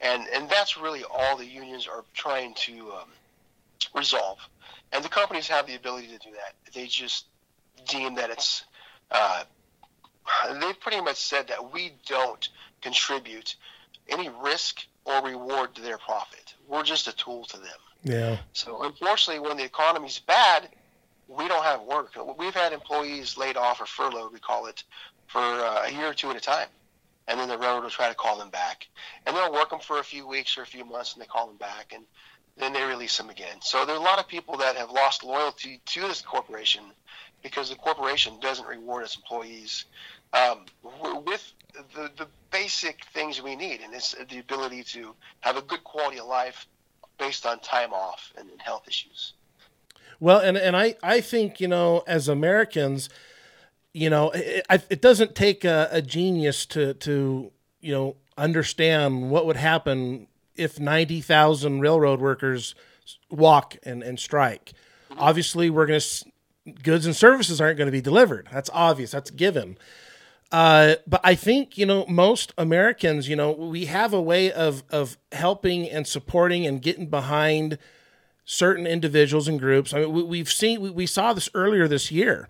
And, 0.00 0.26
and 0.32 0.48
that's 0.48 0.76
really 0.76 1.04
all 1.04 1.36
the 1.36 1.46
unions 1.46 1.86
are 1.86 2.04
trying 2.14 2.54
to 2.54 2.92
um, 2.92 3.08
resolve. 3.94 4.38
And 4.92 5.04
the 5.04 5.08
companies 5.08 5.48
have 5.48 5.66
the 5.66 5.74
ability 5.74 6.08
to 6.08 6.18
do 6.18 6.30
that. 6.32 6.54
They 6.72 6.86
just 6.86 7.26
deem 7.86 8.14
that 8.16 8.30
it's 8.30 8.64
uh, 9.10 9.44
they've 10.60 10.78
pretty 10.80 11.00
much 11.00 11.16
said 11.16 11.48
that 11.48 11.72
we 11.72 11.92
don't 12.06 12.48
contribute 12.82 13.56
any 14.08 14.30
risk 14.42 14.84
or 15.04 15.22
reward 15.22 15.74
to 15.74 15.82
their 15.82 15.98
profit. 15.98 16.54
We're 16.68 16.82
just 16.82 17.08
a 17.08 17.14
tool 17.14 17.44
to 17.46 17.56
them. 17.56 17.78
Yeah. 18.02 18.38
So 18.52 18.82
unfortunately, 18.82 19.46
when 19.46 19.56
the 19.56 19.64
economy's 19.64 20.18
bad, 20.18 20.68
we 21.28 21.48
don't 21.48 21.64
have 21.64 21.82
work. 21.82 22.12
We've 22.38 22.54
had 22.54 22.72
employees 22.72 23.36
laid 23.36 23.56
off 23.56 23.80
or 23.80 23.86
furloughed, 23.86 24.32
we 24.32 24.38
call 24.38 24.66
it, 24.66 24.84
for 25.26 25.40
uh, 25.40 25.86
a 25.86 25.90
year 25.90 26.10
or 26.10 26.14
two 26.14 26.30
at 26.30 26.36
a 26.36 26.40
time. 26.40 26.68
And 27.28 27.40
then 27.40 27.48
the 27.48 27.58
railroad 27.58 27.82
will 27.82 27.90
try 27.90 28.08
to 28.08 28.14
call 28.14 28.38
them 28.38 28.50
back. 28.50 28.86
And 29.26 29.36
they'll 29.36 29.52
work 29.52 29.70
them 29.70 29.80
for 29.80 29.98
a 29.98 30.04
few 30.04 30.28
weeks 30.28 30.56
or 30.56 30.62
a 30.62 30.66
few 30.66 30.84
months 30.84 31.14
and 31.14 31.22
they 31.22 31.26
call 31.26 31.48
them 31.48 31.56
back. 31.56 31.92
And 31.92 32.04
then 32.56 32.72
they 32.72 32.82
release 32.84 33.16
them 33.16 33.28
again. 33.28 33.56
So 33.60 33.84
there 33.84 33.96
are 33.96 34.00
a 34.00 34.04
lot 34.04 34.20
of 34.20 34.28
people 34.28 34.58
that 34.58 34.76
have 34.76 34.90
lost 34.90 35.24
loyalty 35.24 35.80
to 35.86 36.00
this 36.02 36.22
corporation 36.22 36.82
because 37.46 37.70
the 37.70 37.76
corporation 37.76 38.32
doesn't 38.40 38.66
reward 38.66 39.04
its 39.04 39.14
employees 39.14 39.84
um, 40.32 40.64
with 41.24 41.52
the, 41.94 42.10
the 42.16 42.26
basic 42.50 43.04
things 43.14 43.40
we 43.40 43.54
need, 43.54 43.82
and 43.84 43.94
it's 43.94 44.16
the 44.28 44.40
ability 44.40 44.82
to 44.82 45.14
have 45.42 45.56
a 45.56 45.62
good 45.62 45.84
quality 45.84 46.18
of 46.18 46.26
life 46.26 46.66
based 47.20 47.46
on 47.46 47.60
time 47.60 47.92
off 47.92 48.32
and, 48.36 48.50
and 48.50 48.60
health 48.60 48.82
issues. 48.88 49.34
Well, 50.18 50.40
and, 50.40 50.56
and 50.56 50.76
I, 50.76 50.96
I 51.04 51.20
think, 51.20 51.60
you 51.60 51.68
know, 51.68 52.02
as 52.08 52.26
Americans, 52.26 53.08
you 53.92 54.10
know, 54.10 54.32
it, 54.34 54.66
it 54.90 55.00
doesn't 55.00 55.36
take 55.36 55.64
a, 55.64 55.88
a 55.92 56.02
genius 56.02 56.66
to, 56.66 56.94
to, 56.94 57.52
you 57.80 57.92
know, 57.92 58.16
understand 58.36 59.30
what 59.30 59.46
would 59.46 59.56
happen 59.56 60.26
if 60.56 60.80
90,000 60.80 61.78
railroad 61.78 62.20
workers 62.20 62.74
walk 63.30 63.76
and, 63.84 64.02
and 64.02 64.18
strike. 64.18 64.72
Mm-hmm. 65.12 65.20
Obviously, 65.20 65.70
we're 65.70 65.86
going 65.86 66.00
to 66.00 66.26
goods 66.82 67.06
and 67.06 67.14
services 67.14 67.60
aren't 67.60 67.78
going 67.78 67.86
to 67.86 67.92
be 67.92 68.00
delivered. 68.00 68.48
That's 68.52 68.70
obvious. 68.72 69.10
That's 69.10 69.30
given. 69.30 69.76
Uh, 70.52 70.96
but 71.06 71.20
I 71.24 71.34
think 71.34 71.76
you 71.76 71.86
know 71.86 72.06
most 72.06 72.52
Americans, 72.56 73.28
you 73.28 73.36
know, 73.36 73.50
we 73.50 73.86
have 73.86 74.12
a 74.12 74.22
way 74.22 74.52
of 74.52 74.84
of 74.90 75.16
helping 75.32 75.88
and 75.88 76.06
supporting 76.06 76.66
and 76.66 76.80
getting 76.80 77.06
behind 77.08 77.78
certain 78.44 78.86
individuals 78.86 79.48
and 79.48 79.58
groups. 79.58 79.92
I 79.92 80.00
mean, 80.00 80.28
we, 80.28 80.38
have 80.38 80.50
seen 80.50 80.80
we, 80.80 80.90
we, 80.90 81.06
saw 81.06 81.32
this 81.32 81.50
earlier 81.52 81.88
this 81.88 82.12
year, 82.12 82.48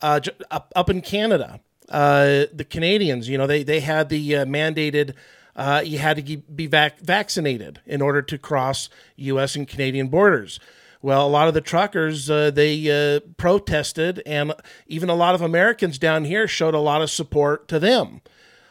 uh, 0.00 0.20
up 0.50 0.72
up 0.76 0.88
in 0.88 1.00
Canada. 1.00 1.60
Uh, 1.88 2.46
the 2.52 2.64
Canadians, 2.68 3.28
you 3.28 3.36
know, 3.36 3.46
they 3.46 3.64
they 3.64 3.80
had 3.80 4.08
the 4.08 4.36
uh, 4.36 4.44
mandated. 4.44 5.14
Uh, 5.54 5.82
you 5.84 5.98
had 5.98 6.24
to 6.24 6.36
be 6.38 6.66
vac- 6.66 7.00
vaccinated 7.00 7.80
in 7.84 8.00
order 8.00 8.22
to 8.22 8.38
cross 8.38 8.88
U.S. 9.16 9.54
and 9.54 9.68
Canadian 9.68 10.08
borders. 10.08 10.58
Well, 11.02 11.26
a 11.26 11.28
lot 11.28 11.48
of 11.48 11.54
the 11.54 11.60
truckers 11.60 12.30
uh, 12.30 12.52
they 12.52 13.16
uh, 13.16 13.20
protested, 13.36 14.22
and 14.24 14.54
even 14.86 15.10
a 15.10 15.14
lot 15.14 15.34
of 15.34 15.42
Americans 15.42 15.98
down 15.98 16.24
here 16.24 16.46
showed 16.46 16.74
a 16.74 16.78
lot 16.78 17.02
of 17.02 17.10
support 17.10 17.66
to 17.68 17.80
them. 17.80 18.20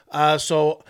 Uh, 0.10 0.38
so 0.38 0.82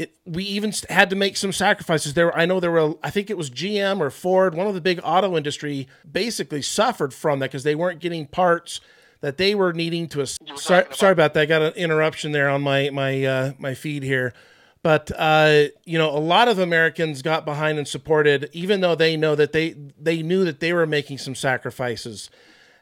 it, 0.00 0.16
we 0.26 0.42
even 0.44 0.72
had 0.88 1.08
to 1.10 1.16
make 1.16 1.36
some 1.36 1.52
sacrifices. 1.52 2.14
There, 2.14 2.36
I 2.36 2.44
know 2.44 2.58
there 2.58 2.72
were. 2.72 2.94
I 3.04 3.10
think 3.10 3.30
it 3.30 3.36
was 3.36 3.50
GM 3.50 4.00
or 4.00 4.10
Ford, 4.10 4.54
one 4.54 4.66
of 4.66 4.74
the 4.74 4.80
big 4.80 5.00
auto 5.04 5.36
industry, 5.36 5.86
basically 6.10 6.62
suffered 6.62 7.14
from 7.14 7.38
that 7.38 7.50
because 7.50 7.62
they 7.62 7.76
weren't 7.76 8.00
getting 8.00 8.26
parts 8.26 8.80
that 9.20 9.36
they 9.36 9.54
were 9.54 9.72
needing 9.72 10.08
to. 10.08 10.26
Sorry, 10.26 10.86
sorry 10.90 11.12
about 11.12 11.34
that. 11.34 11.42
I 11.42 11.46
got 11.46 11.62
an 11.62 11.74
interruption 11.74 12.32
there 12.32 12.48
on 12.48 12.62
my 12.62 12.90
my 12.90 13.24
uh, 13.24 13.52
my 13.58 13.74
feed 13.74 14.02
here. 14.02 14.34
But 14.82 15.10
uh, 15.16 15.64
you 15.84 15.98
know, 15.98 16.10
a 16.10 16.18
lot 16.18 16.48
of 16.48 16.58
Americans 16.58 17.22
got 17.22 17.44
behind 17.44 17.78
and 17.78 17.86
supported, 17.86 18.48
even 18.52 18.80
though 18.80 18.94
they 18.94 19.16
know 19.16 19.34
that 19.34 19.52
they 19.52 19.76
they 19.98 20.22
knew 20.22 20.44
that 20.44 20.60
they 20.60 20.72
were 20.72 20.86
making 20.86 21.18
some 21.18 21.34
sacrifices. 21.34 22.30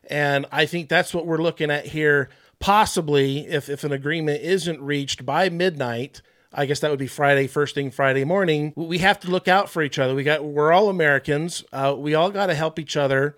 And 0.09 0.47
I 0.53 0.65
think 0.65 0.89
that's 0.89 1.13
what 1.13 1.27
we're 1.27 1.39
looking 1.39 1.71
at 1.71 1.87
here. 1.87 2.29
Possibly, 2.61 3.47
if 3.47 3.69
if 3.69 3.83
an 3.85 3.93
agreement 3.93 4.43
isn't 4.43 4.81
reached 4.81 5.27
by 5.27 5.49
midnight, 5.49 6.23
I 6.53 6.67
guess 6.67 6.81
that 6.81 6.91
would 6.91 6.99
be 6.99 7.09
Friday, 7.09 7.47
first 7.47 7.75
thing 7.75 7.91
Friday 7.91 8.25
morning. 8.25 8.73
We 8.77 8.99
have 8.99 9.19
to 9.21 9.31
look 9.31 9.49
out 9.49 9.69
for 9.69 9.83
each 9.83 9.99
other. 9.99 10.15
We 10.15 10.23
got 10.23 10.45
we're 10.45 10.73
all 10.73 10.89
Americans. 10.89 11.65
Uh, 11.73 11.95
we 11.99 12.15
all 12.15 12.31
got 12.31 12.47
to 12.47 12.55
help 12.55 12.79
each 12.79 12.97
other, 12.97 13.37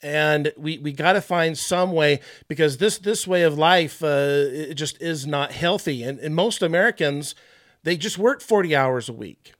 and 0.00 0.52
we 0.56 0.78
we 0.78 0.92
got 0.92 1.14
to 1.14 1.20
find 1.20 1.58
some 1.58 1.92
way 1.92 2.20
because 2.46 2.78
this 2.78 2.98
this 2.98 3.26
way 3.26 3.42
of 3.42 3.58
life 3.58 4.02
uh, 4.02 4.46
it 4.46 4.74
just 4.74 5.02
is 5.02 5.26
not 5.26 5.50
healthy. 5.52 6.04
And, 6.04 6.20
and 6.20 6.36
most 6.36 6.62
Americans 6.62 7.34
they 7.86 7.96
just 7.96 8.18
work 8.18 8.40
40 8.40 8.74
hours 8.74 9.08
a 9.08 9.12
week. 9.12 9.54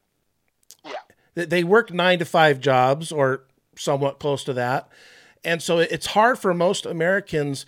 Yeah. 0.85 1.45
they 1.47 1.63
work 1.63 1.93
nine 1.93 2.19
to 2.19 2.25
five 2.25 2.59
jobs 2.59 3.13
or 3.13 3.45
somewhat 3.77 4.19
close 4.19 4.43
to 4.45 4.53
that. 4.55 4.89
And 5.45 5.63
so 5.63 5.79
it's 5.79 6.07
hard 6.07 6.37
for 6.37 6.53
most 6.53 6.87
Americans 6.87 7.67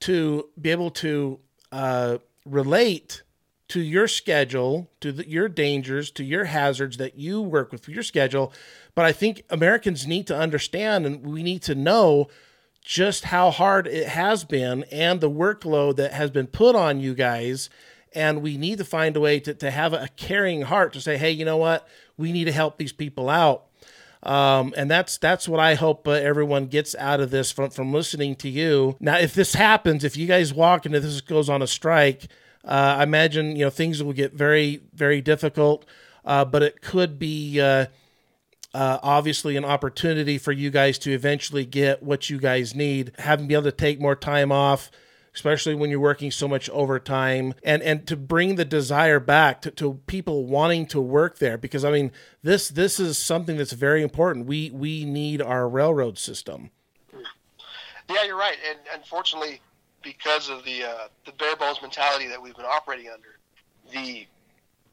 to 0.00 0.48
be 0.58 0.70
able 0.70 0.90
to 0.92 1.40
uh, 1.70 2.16
relate 2.46 3.22
to 3.68 3.82
your 3.82 4.08
schedule, 4.08 4.90
to 5.02 5.12
the, 5.12 5.28
your 5.28 5.50
dangers, 5.50 6.10
to 6.12 6.24
your 6.24 6.46
hazards 6.46 6.96
that 6.96 7.18
you 7.18 7.42
work 7.42 7.70
with 7.70 7.86
your 7.86 8.02
schedule. 8.02 8.54
But 8.94 9.04
I 9.04 9.12
think 9.12 9.42
Americans 9.50 10.06
need 10.06 10.26
to 10.28 10.36
understand 10.36 11.04
and 11.04 11.26
we 11.26 11.42
need 11.42 11.60
to 11.64 11.74
know 11.74 12.28
just 12.82 13.24
how 13.24 13.50
hard 13.50 13.86
it 13.86 14.08
has 14.08 14.44
been 14.44 14.84
and 14.84 15.20
the 15.20 15.30
workload 15.30 15.96
that 15.96 16.14
has 16.14 16.30
been 16.30 16.46
put 16.46 16.74
on 16.74 17.00
you 17.00 17.12
guys. 17.14 17.68
And 18.12 18.42
we 18.42 18.56
need 18.56 18.78
to 18.78 18.84
find 18.84 19.16
a 19.16 19.20
way 19.20 19.38
to, 19.40 19.54
to 19.54 19.70
have 19.70 19.92
a 19.92 20.08
caring 20.16 20.62
heart 20.62 20.92
to 20.94 21.00
say, 21.00 21.16
hey, 21.16 21.30
you 21.30 21.44
know 21.44 21.56
what? 21.56 21.86
We 22.16 22.32
need 22.32 22.44
to 22.44 22.52
help 22.52 22.76
these 22.76 22.92
people 22.92 23.28
out. 23.28 23.66
Um, 24.22 24.74
and 24.76 24.90
that's 24.90 25.16
that's 25.16 25.48
what 25.48 25.60
I 25.60 25.74
hope 25.74 26.06
uh, 26.06 26.10
everyone 26.10 26.66
gets 26.66 26.94
out 26.96 27.20
of 27.20 27.30
this 27.30 27.50
from 27.50 27.70
from 27.70 27.92
listening 27.92 28.36
to 28.36 28.48
you. 28.48 28.96
Now, 29.00 29.16
if 29.16 29.32
this 29.32 29.54
happens, 29.54 30.04
if 30.04 30.16
you 30.16 30.26
guys 30.26 30.52
walk 30.52 30.84
and 30.84 30.94
if 30.94 31.02
this 31.02 31.22
goes 31.22 31.48
on 31.48 31.62
a 31.62 31.66
strike, 31.66 32.28
uh, 32.64 32.96
I 32.98 33.04
imagine 33.04 33.56
you 33.56 33.64
know 33.64 33.70
things 33.70 34.02
will 34.02 34.12
get 34.12 34.34
very 34.34 34.82
very 34.92 35.22
difficult. 35.22 35.86
Uh, 36.22 36.44
but 36.44 36.62
it 36.62 36.82
could 36.82 37.18
be 37.18 37.60
uh, 37.60 37.86
uh, 38.74 38.98
obviously 39.02 39.56
an 39.56 39.64
opportunity 39.64 40.36
for 40.36 40.52
you 40.52 40.70
guys 40.70 40.98
to 40.98 41.12
eventually 41.12 41.64
get 41.64 42.02
what 42.02 42.28
you 42.28 42.38
guys 42.38 42.74
need, 42.74 43.12
having 43.18 43.46
be 43.46 43.54
able 43.54 43.64
to 43.64 43.72
take 43.72 43.98
more 44.00 44.14
time 44.14 44.52
off 44.52 44.90
especially 45.34 45.74
when 45.74 45.90
you're 45.90 46.00
working 46.00 46.30
so 46.30 46.48
much 46.48 46.68
overtime 46.70 47.54
and 47.62 47.82
and 47.82 48.06
to 48.06 48.16
bring 48.16 48.56
the 48.56 48.64
desire 48.64 49.20
back 49.20 49.62
to, 49.62 49.70
to 49.70 49.94
people 50.06 50.46
wanting 50.46 50.86
to 50.86 51.00
work 51.00 51.38
there. 51.38 51.56
Because 51.56 51.84
i 51.84 51.90
mean 51.90 52.10
this 52.42 52.68
this 52.68 52.98
is 52.98 53.18
something 53.18 53.56
that's 53.56 53.72
very 53.72 54.02
important. 54.02 54.46
We 54.46 54.70
we 54.70 55.04
need 55.04 55.40
our 55.40 55.68
railroad 55.68 56.18
system. 56.18 56.70
Yeah 58.08 58.24
you're 58.24 58.36
right. 58.36 58.56
And 58.68 58.78
unfortunately 58.94 59.60
because 60.02 60.48
of 60.48 60.64
the 60.64 60.84
uh, 60.84 61.08
the 61.26 61.32
bare 61.32 61.56
bones 61.56 61.80
mentality 61.82 62.28
that 62.28 62.40
we've 62.40 62.56
been 62.56 62.64
operating 62.64 63.10
under 63.10 63.38
the 63.92 64.26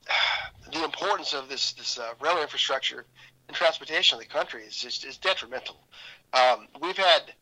the 0.72 0.84
importance 0.84 1.34
of 1.34 1.50
this 1.50 1.74
this 1.74 1.98
uh, 1.98 2.12
rail 2.20 2.42
infrastructure 2.42 3.06
and 3.48 3.56
transportation 3.56 4.18
of 4.18 4.24
the 4.24 4.30
country 4.30 4.64
is 4.64 4.76
just 4.76 5.06
is 5.06 5.18
detrimental. 5.18 5.78
Um, 6.34 6.68
we've 6.82 6.98
had 6.98 7.34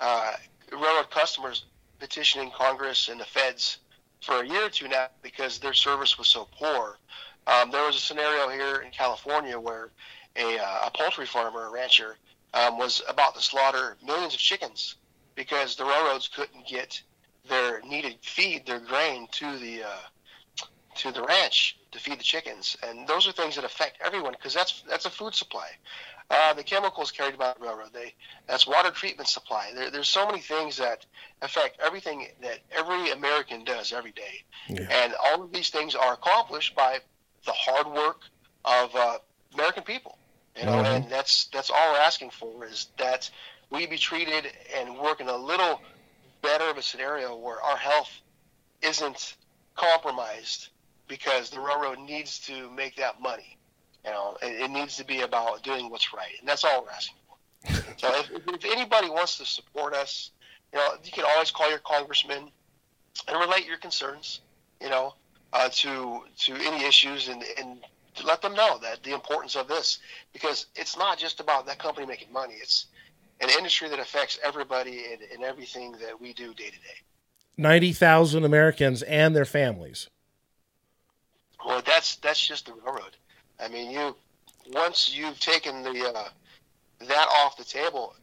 uh, 0.00 0.34
railroad 0.70 1.10
customers 1.10 1.64
petitioning 2.02 2.50
Congress 2.50 3.08
and 3.08 3.20
the 3.20 3.24
feds 3.24 3.78
for 4.22 4.42
a 4.42 4.46
year 4.46 4.66
or 4.66 4.68
two 4.68 4.88
now 4.88 5.06
because 5.22 5.60
their 5.60 5.72
service 5.72 6.18
was 6.18 6.26
so 6.26 6.48
poor. 6.58 6.98
Um, 7.46 7.70
there 7.70 7.86
was 7.86 7.94
a 7.94 8.00
scenario 8.00 8.48
here 8.48 8.82
in 8.82 8.90
California 8.90 9.58
where 9.58 9.92
a, 10.34 10.58
uh, 10.58 10.86
a 10.86 10.90
poultry 10.90 11.26
farmer, 11.26 11.66
a 11.66 11.70
rancher, 11.70 12.16
um, 12.54 12.76
was 12.76 13.02
about 13.08 13.36
to 13.36 13.40
slaughter 13.40 13.96
millions 14.04 14.34
of 14.34 14.40
chickens 14.40 14.96
because 15.36 15.76
the 15.76 15.84
railroads 15.84 16.26
couldn't 16.26 16.66
get 16.66 17.00
their 17.48 17.80
needed 17.82 18.16
feed, 18.20 18.66
their 18.66 18.80
grain, 18.80 19.28
to 19.30 19.56
the 19.58 19.84
uh, 19.84 20.56
to 20.96 21.12
the 21.12 21.22
ranch 21.22 21.78
to 21.92 21.98
feed 22.00 22.18
the 22.18 22.24
chickens. 22.24 22.76
And 22.82 23.06
those 23.06 23.28
are 23.28 23.32
things 23.32 23.54
that 23.54 23.64
affect 23.64 23.98
everyone 24.04 24.32
because 24.32 24.54
that's 24.54 24.82
that's 24.88 25.06
a 25.06 25.10
food 25.10 25.34
supply. 25.34 25.68
Uh, 26.32 26.54
the 26.54 26.62
chemicals 26.62 27.10
carried 27.10 27.38
by 27.38 27.52
the 27.52 27.62
railroad. 27.62 27.90
They 27.92 28.14
that's 28.46 28.66
water 28.66 28.90
treatment 28.90 29.28
supply. 29.28 29.70
There, 29.74 29.90
there's 29.90 30.08
so 30.08 30.24
many 30.24 30.40
things 30.40 30.78
that 30.78 31.04
affect 31.42 31.78
everything 31.78 32.26
that 32.40 32.60
every 32.74 33.10
American 33.10 33.64
does 33.64 33.92
every 33.92 34.12
day, 34.12 34.42
yeah. 34.66 34.86
and 34.90 35.12
all 35.22 35.42
of 35.42 35.52
these 35.52 35.68
things 35.68 35.94
are 35.94 36.14
accomplished 36.14 36.74
by 36.74 37.00
the 37.44 37.52
hard 37.52 37.86
work 37.86 38.22
of 38.64 38.96
uh, 38.96 39.18
American 39.52 39.82
people. 39.82 40.16
You 40.56 40.64
know, 40.64 40.72
mm-hmm. 40.72 40.86
and 40.86 41.10
that's 41.10 41.46
that's 41.52 41.70
all 41.70 41.92
we're 41.92 41.98
asking 41.98 42.30
for 42.30 42.64
is 42.64 42.86
that 42.96 43.30
we 43.68 43.86
be 43.86 43.98
treated 43.98 44.50
and 44.74 44.98
work 44.98 45.20
in 45.20 45.28
a 45.28 45.36
little 45.36 45.82
better 46.40 46.64
of 46.70 46.78
a 46.78 46.82
scenario 46.82 47.36
where 47.36 47.60
our 47.60 47.76
health 47.76 48.10
isn't 48.80 49.36
compromised 49.76 50.68
because 51.08 51.50
the 51.50 51.60
railroad 51.60 51.98
needs 51.98 52.38
to 52.38 52.70
make 52.70 52.96
that 52.96 53.20
money. 53.20 53.58
You 54.04 54.10
know, 54.10 54.36
it, 54.42 54.62
it 54.62 54.70
needs 54.70 54.96
to 54.96 55.04
be 55.04 55.20
about 55.20 55.62
doing 55.62 55.90
what's 55.90 56.12
right, 56.12 56.34
and 56.40 56.48
that's 56.48 56.64
all 56.64 56.82
we're 56.82 56.90
asking 56.90 57.16
for. 57.26 57.72
so 57.98 58.08
if, 58.18 58.30
if 58.48 58.64
anybody 58.64 59.08
wants 59.08 59.38
to 59.38 59.44
support 59.44 59.94
us, 59.94 60.30
you 60.72 60.78
know, 60.78 60.88
you 61.04 61.12
can 61.12 61.24
always 61.24 61.50
call 61.50 61.70
your 61.70 61.78
congressman 61.78 62.50
and 63.28 63.38
relate 63.38 63.66
your 63.66 63.76
concerns, 63.76 64.40
you 64.80 64.88
know, 64.88 65.14
uh, 65.52 65.68
to 65.68 66.22
to 66.38 66.54
any 66.54 66.84
issues 66.84 67.28
and 67.28 67.44
and 67.58 67.78
to 68.14 68.26
let 68.26 68.42
them 68.42 68.54
know 68.54 68.78
that 68.78 69.02
the 69.02 69.12
importance 69.14 69.54
of 69.54 69.68
this 69.68 69.98
because 70.32 70.66
it's 70.74 70.96
not 70.96 71.18
just 71.18 71.40
about 71.40 71.66
that 71.66 71.78
company 71.78 72.06
making 72.06 72.32
money. 72.32 72.54
It's 72.54 72.86
an 73.40 73.48
industry 73.50 73.88
that 73.88 73.98
affects 73.98 74.38
everybody 74.44 75.04
and, 75.12 75.22
and 75.32 75.42
everything 75.42 75.92
that 75.92 76.20
we 76.20 76.32
do 76.32 76.54
day 76.54 76.66
to 76.66 76.70
day. 76.70 76.98
Ninety 77.56 77.92
thousand 77.92 78.44
Americans 78.44 79.02
and 79.02 79.36
their 79.36 79.44
families. 79.44 80.08
Well, 81.64 81.82
that's 81.84 82.16
that's 82.16 82.44
just 82.44 82.66
the 82.66 82.72
railroad. 82.72 83.16
I 83.62 83.68
mean, 83.68 83.90
you 83.90 84.16
once 84.72 85.14
you've 85.14 85.38
taken 85.40 85.82
the 85.82 85.90
uh, 85.90 86.28
that 87.06 87.28
off 87.40 87.56
the 87.56 87.64
table, 87.64 88.14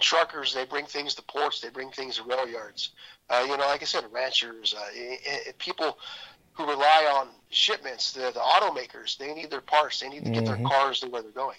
truckers 0.00 0.54
they 0.54 0.64
bring 0.64 0.86
things 0.86 1.14
to 1.14 1.22
ports, 1.22 1.60
they 1.60 1.70
bring 1.70 1.90
things 1.90 2.16
to 2.16 2.24
rail 2.24 2.48
yards. 2.48 2.90
Uh, 3.28 3.44
you 3.48 3.56
know, 3.56 3.66
like 3.66 3.82
I 3.82 3.86
said, 3.86 4.04
ranchers, 4.12 4.74
uh, 4.74 5.52
people 5.58 5.98
who 6.52 6.64
rely 6.64 7.12
on 7.18 7.28
shipments, 7.50 8.12
the, 8.12 8.30
the 8.32 8.40
automakers, 8.40 9.18
they 9.18 9.34
need 9.34 9.50
their 9.50 9.60
parts, 9.60 10.00
they 10.00 10.08
need 10.08 10.24
to 10.24 10.30
get 10.30 10.44
mm-hmm. 10.44 10.62
their 10.62 10.70
cars 10.70 11.00
to 11.00 11.08
where 11.08 11.22
they're 11.22 11.30
going. 11.32 11.58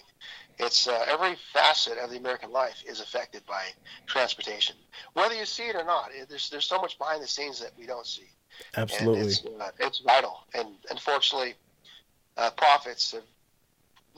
It's 0.58 0.88
uh, 0.88 1.04
every 1.08 1.36
facet 1.52 1.98
of 1.98 2.10
the 2.10 2.16
American 2.16 2.50
life 2.50 2.82
is 2.88 3.00
affected 3.00 3.46
by 3.46 3.62
transportation, 4.06 4.74
whether 5.12 5.34
you 5.34 5.44
see 5.44 5.64
it 5.64 5.76
or 5.76 5.84
not. 5.84 6.10
There's 6.28 6.50
there's 6.50 6.64
so 6.64 6.80
much 6.80 6.98
behind 6.98 7.22
the 7.22 7.28
scenes 7.28 7.60
that 7.60 7.70
we 7.78 7.86
don't 7.86 8.06
see. 8.06 8.26
Absolutely, 8.76 9.20
it's, 9.20 9.44
uh, 9.44 9.70
it's 9.78 10.00
vital, 10.00 10.40
and 10.54 10.68
unfortunately, 10.90 11.54
uh, 12.38 12.50
profits 12.50 13.12
have 13.12 13.24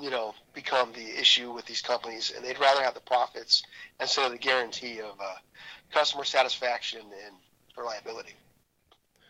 you 0.00 0.11
know 0.11 0.35
become 0.54 0.92
the 0.92 1.18
issue 1.18 1.52
with 1.52 1.66
these 1.66 1.83
companies, 1.83 2.33
and 2.35 2.44
they'd 2.44 2.61
rather 2.61 2.83
have 2.83 2.94
the 2.94 3.00
profits 3.00 3.62
instead 4.00 4.26
of 4.26 4.33
the 4.33 4.38
guarantee 4.38 5.00
of 5.00 5.18
uh, 5.20 5.35
customer 5.92 6.24
satisfaction 6.24 7.00
and 7.26 7.35
reliability. 7.76 8.35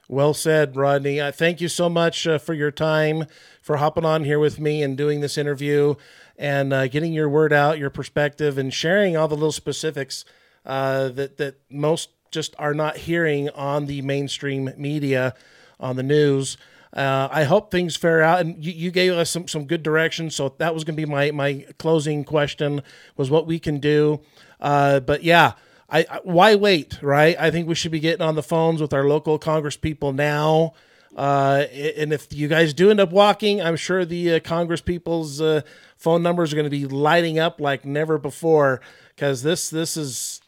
Well 0.09 0.35
said, 0.35 0.75
Rodney. 0.75 1.21
Uh, 1.21 1.31
thank 1.31 1.61
you 1.61 1.69
so 1.69 1.89
much 1.89 2.27
uh, 2.27 2.39
for 2.39 2.53
your 2.53 2.73
time, 2.73 3.27
for 3.63 3.77
hopping 3.77 4.05
on 4.05 4.25
here 4.25 4.41
with 4.41 4.59
me 4.59 4.83
and 4.83 4.97
doing 4.97 5.21
this 5.21 5.39
interview, 5.39 5.95
and 6.37 6.73
uh, 6.73 6.89
getting 6.89 7.13
your 7.13 7.29
word 7.29 7.53
out, 7.53 7.79
your 7.79 7.91
perspective, 7.91 8.59
and 8.59 8.75
sharing 8.75 9.17
all 9.17 9.29
the 9.29 9.37
little 9.37 9.53
specifics 9.53 10.25
uh, 10.67 11.09
that 11.11 11.37
that 11.39 11.61
most 11.71 12.11
just 12.31 12.55
are 12.59 12.75
not 12.75 12.97
hearing 12.97 13.49
on 13.51 13.87
the 13.87 14.03
mainstream 14.03 14.71
media, 14.77 15.35
on 15.79 15.97
the 15.97 16.03
news. 16.03 16.57
Uh, 16.93 17.29
I 17.31 17.45
hope 17.45 17.71
things 17.71 17.95
fare 17.95 18.21
out, 18.21 18.41
and 18.41 18.65
you, 18.65 18.73
you, 18.73 18.91
gave 18.91 19.13
us 19.13 19.31
some, 19.31 19.47
some 19.47 19.65
good 19.65 19.83
direction. 19.83 20.29
So 20.29 20.55
that 20.59 20.75
was 20.75 20.83
going 20.83 20.97
to 20.97 21.01
be 21.01 21.09
my 21.09 21.31
my 21.31 21.65
closing 21.79 22.25
question 22.25 22.83
was 23.17 23.31
what 23.31 23.47
we 23.47 23.61
can 23.61 23.79
do. 23.79 24.21
Uh, 24.59 24.99
but 24.99 25.23
yeah, 25.23 25.53
I, 25.89 26.07
I, 26.11 26.21
why 26.25 26.57
wait, 26.57 27.01
right? 27.01 27.37
I 27.39 27.53
think 27.53 27.69
we 27.69 27.77
should 27.77 27.93
be 27.93 28.01
getting 28.01 28.27
on 28.27 28.35
the 28.35 28.43
phones 28.43 28.81
with 28.81 28.93
our 28.93 29.05
local 29.05 29.39
Congress 29.39 29.77
people 29.77 30.13
now. 30.13 30.73
Uh, 31.17 31.67
and 31.97 32.13
if 32.13 32.33
you 32.33 32.49
guys 32.49 32.73
do 32.73 32.91
end 32.91 33.01
up 33.01 33.11
walking, 33.11 33.61
I'm 33.61 33.77
sure 33.77 34.05
the 34.05 34.35
uh, 34.35 34.41
Congress 34.41 34.81
people's 34.81 35.41
uh, 35.41 35.63
phone 35.97 36.23
numbers 36.23 36.53
are 36.53 36.57
going 36.57 36.65
to 36.65 36.71
be 36.71 36.87
lighting 36.87 37.39
up 37.39 37.61
like 37.61 37.85
never 37.85 38.19
before 38.19 38.81
because 39.15 39.43
this 39.43 39.71
this 39.71 39.97
is 39.97 40.41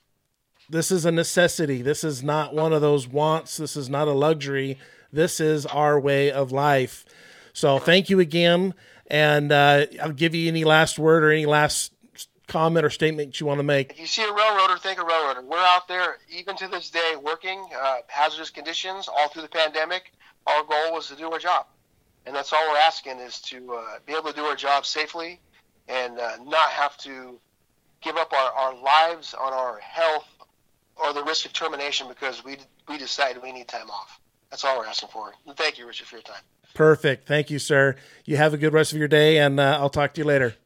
this 0.70 0.90
is 0.90 1.04
a 1.04 1.12
necessity. 1.12 1.82
This 1.82 2.04
is 2.04 2.22
not 2.22 2.54
one 2.54 2.72
of 2.72 2.80
those 2.80 3.06
wants. 3.06 3.56
This 3.56 3.76
is 3.76 3.88
not 3.88 4.08
a 4.08 4.12
luxury. 4.12 4.78
This 5.12 5.40
is 5.40 5.66
our 5.66 6.00
way 6.00 6.32
of 6.32 6.52
life. 6.52 7.04
So 7.52 7.78
thank 7.78 8.08
you 8.08 8.20
again. 8.20 8.74
And 9.08 9.52
uh, 9.52 9.86
I'll 10.00 10.12
give 10.12 10.34
you 10.34 10.48
any 10.48 10.64
last 10.64 10.98
word 10.98 11.22
or 11.22 11.30
any 11.30 11.44
last 11.44 11.92
comment 12.48 12.84
or 12.84 12.90
statement 12.90 13.38
you 13.40 13.46
want 13.46 13.58
to 13.58 13.64
make. 13.64 13.92
If 13.92 14.00
you 14.00 14.06
see 14.06 14.22
a 14.22 14.32
railroader, 14.32 14.78
think 14.78 14.98
a 14.98 15.04
railroader. 15.04 15.42
We're 15.42 15.58
out 15.58 15.86
there, 15.86 16.18
even 16.30 16.56
to 16.56 16.68
this 16.68 16.90
day, 16.90 17.14
working 17.22 17.66
uh, 17.78 17.98
hazardous 18.08 18.50
conditions 18.50 19.08
all 19.08 19.28
through 19.28 19.42
the 19.42 19.48
pandemic. 19.48 20.12
Our 20.46 20.62
goal 20.64 20.94
was 20.94 21.08
to 21.08 21.16
do 21.16 21.30
our 21.30 21.38
job. 21.38 21.66
And 22.24 22.34
that's 22.34 22.52
all 22.52 22.70
we're 22.70 22.78
asking 22.78 23.18
is 23.18 23.40
to 23.42 23.74
uh, 23.74 23.98
be 24.06 24.12
able 24.12 24.30
to 24.30 24.36
do 24.36 24.44
our 24.44 24.56
job 24.56 24.86
safely 24.86 25.40
and 25.88 26.18
uh, 26.18 26.36
not 26.44 26.70
have 26.70 26.96
to 26.98 27.38
give 28.00 28.16
up 28.16 28.32
our, 28.32 28.52
our 28.52 28.74
lives 28.82 29.34
on 29.34 29.52
our 29.52 29.78
health 29.78 30.26
or 30.96 31.12
the 31.12 31.22
risk 31.24 31.46
of 31.46 31.52
termination 31.52 32.08
because 32.08 32.44
we, 32.44 32.56
we 32.88 32.96
decided 32.96 33.42
we 33.42 33.52
need 33.52 33.68
time 33.68 33.90
off. 33.90 34.20
That's 34.52 34.66
all 34.66 34.78
we're 34.78 34.86
asking 34.86 35.08
for. 35.08 35.32
And 35.46 35.56
thank 35.56 35.78
you, 35.78 35.86
Richard, 35.86 36.06
for 36.06 36.16
your 36.16 36.22
time. 36.22 36.42
Perfect. 36.74 37.26
Thank 37.26 37.48
you, 37.48 37.58
sir. 37.58 37.96
You 38.26 38.36
have 38.36 38.52
a 38.52 38.58
good 38.58 38.74
rest 38.74 38.92
of 38.92 38.98
your 38.98 39.08
day, 39.08 39.38
and 39.38 39.58
uh, 39.58 39.78
I'll 39.80 39.88
talk 39.88 40.12
to 40.12 40.20
you 40.20 40.26
later. 40.26 40.56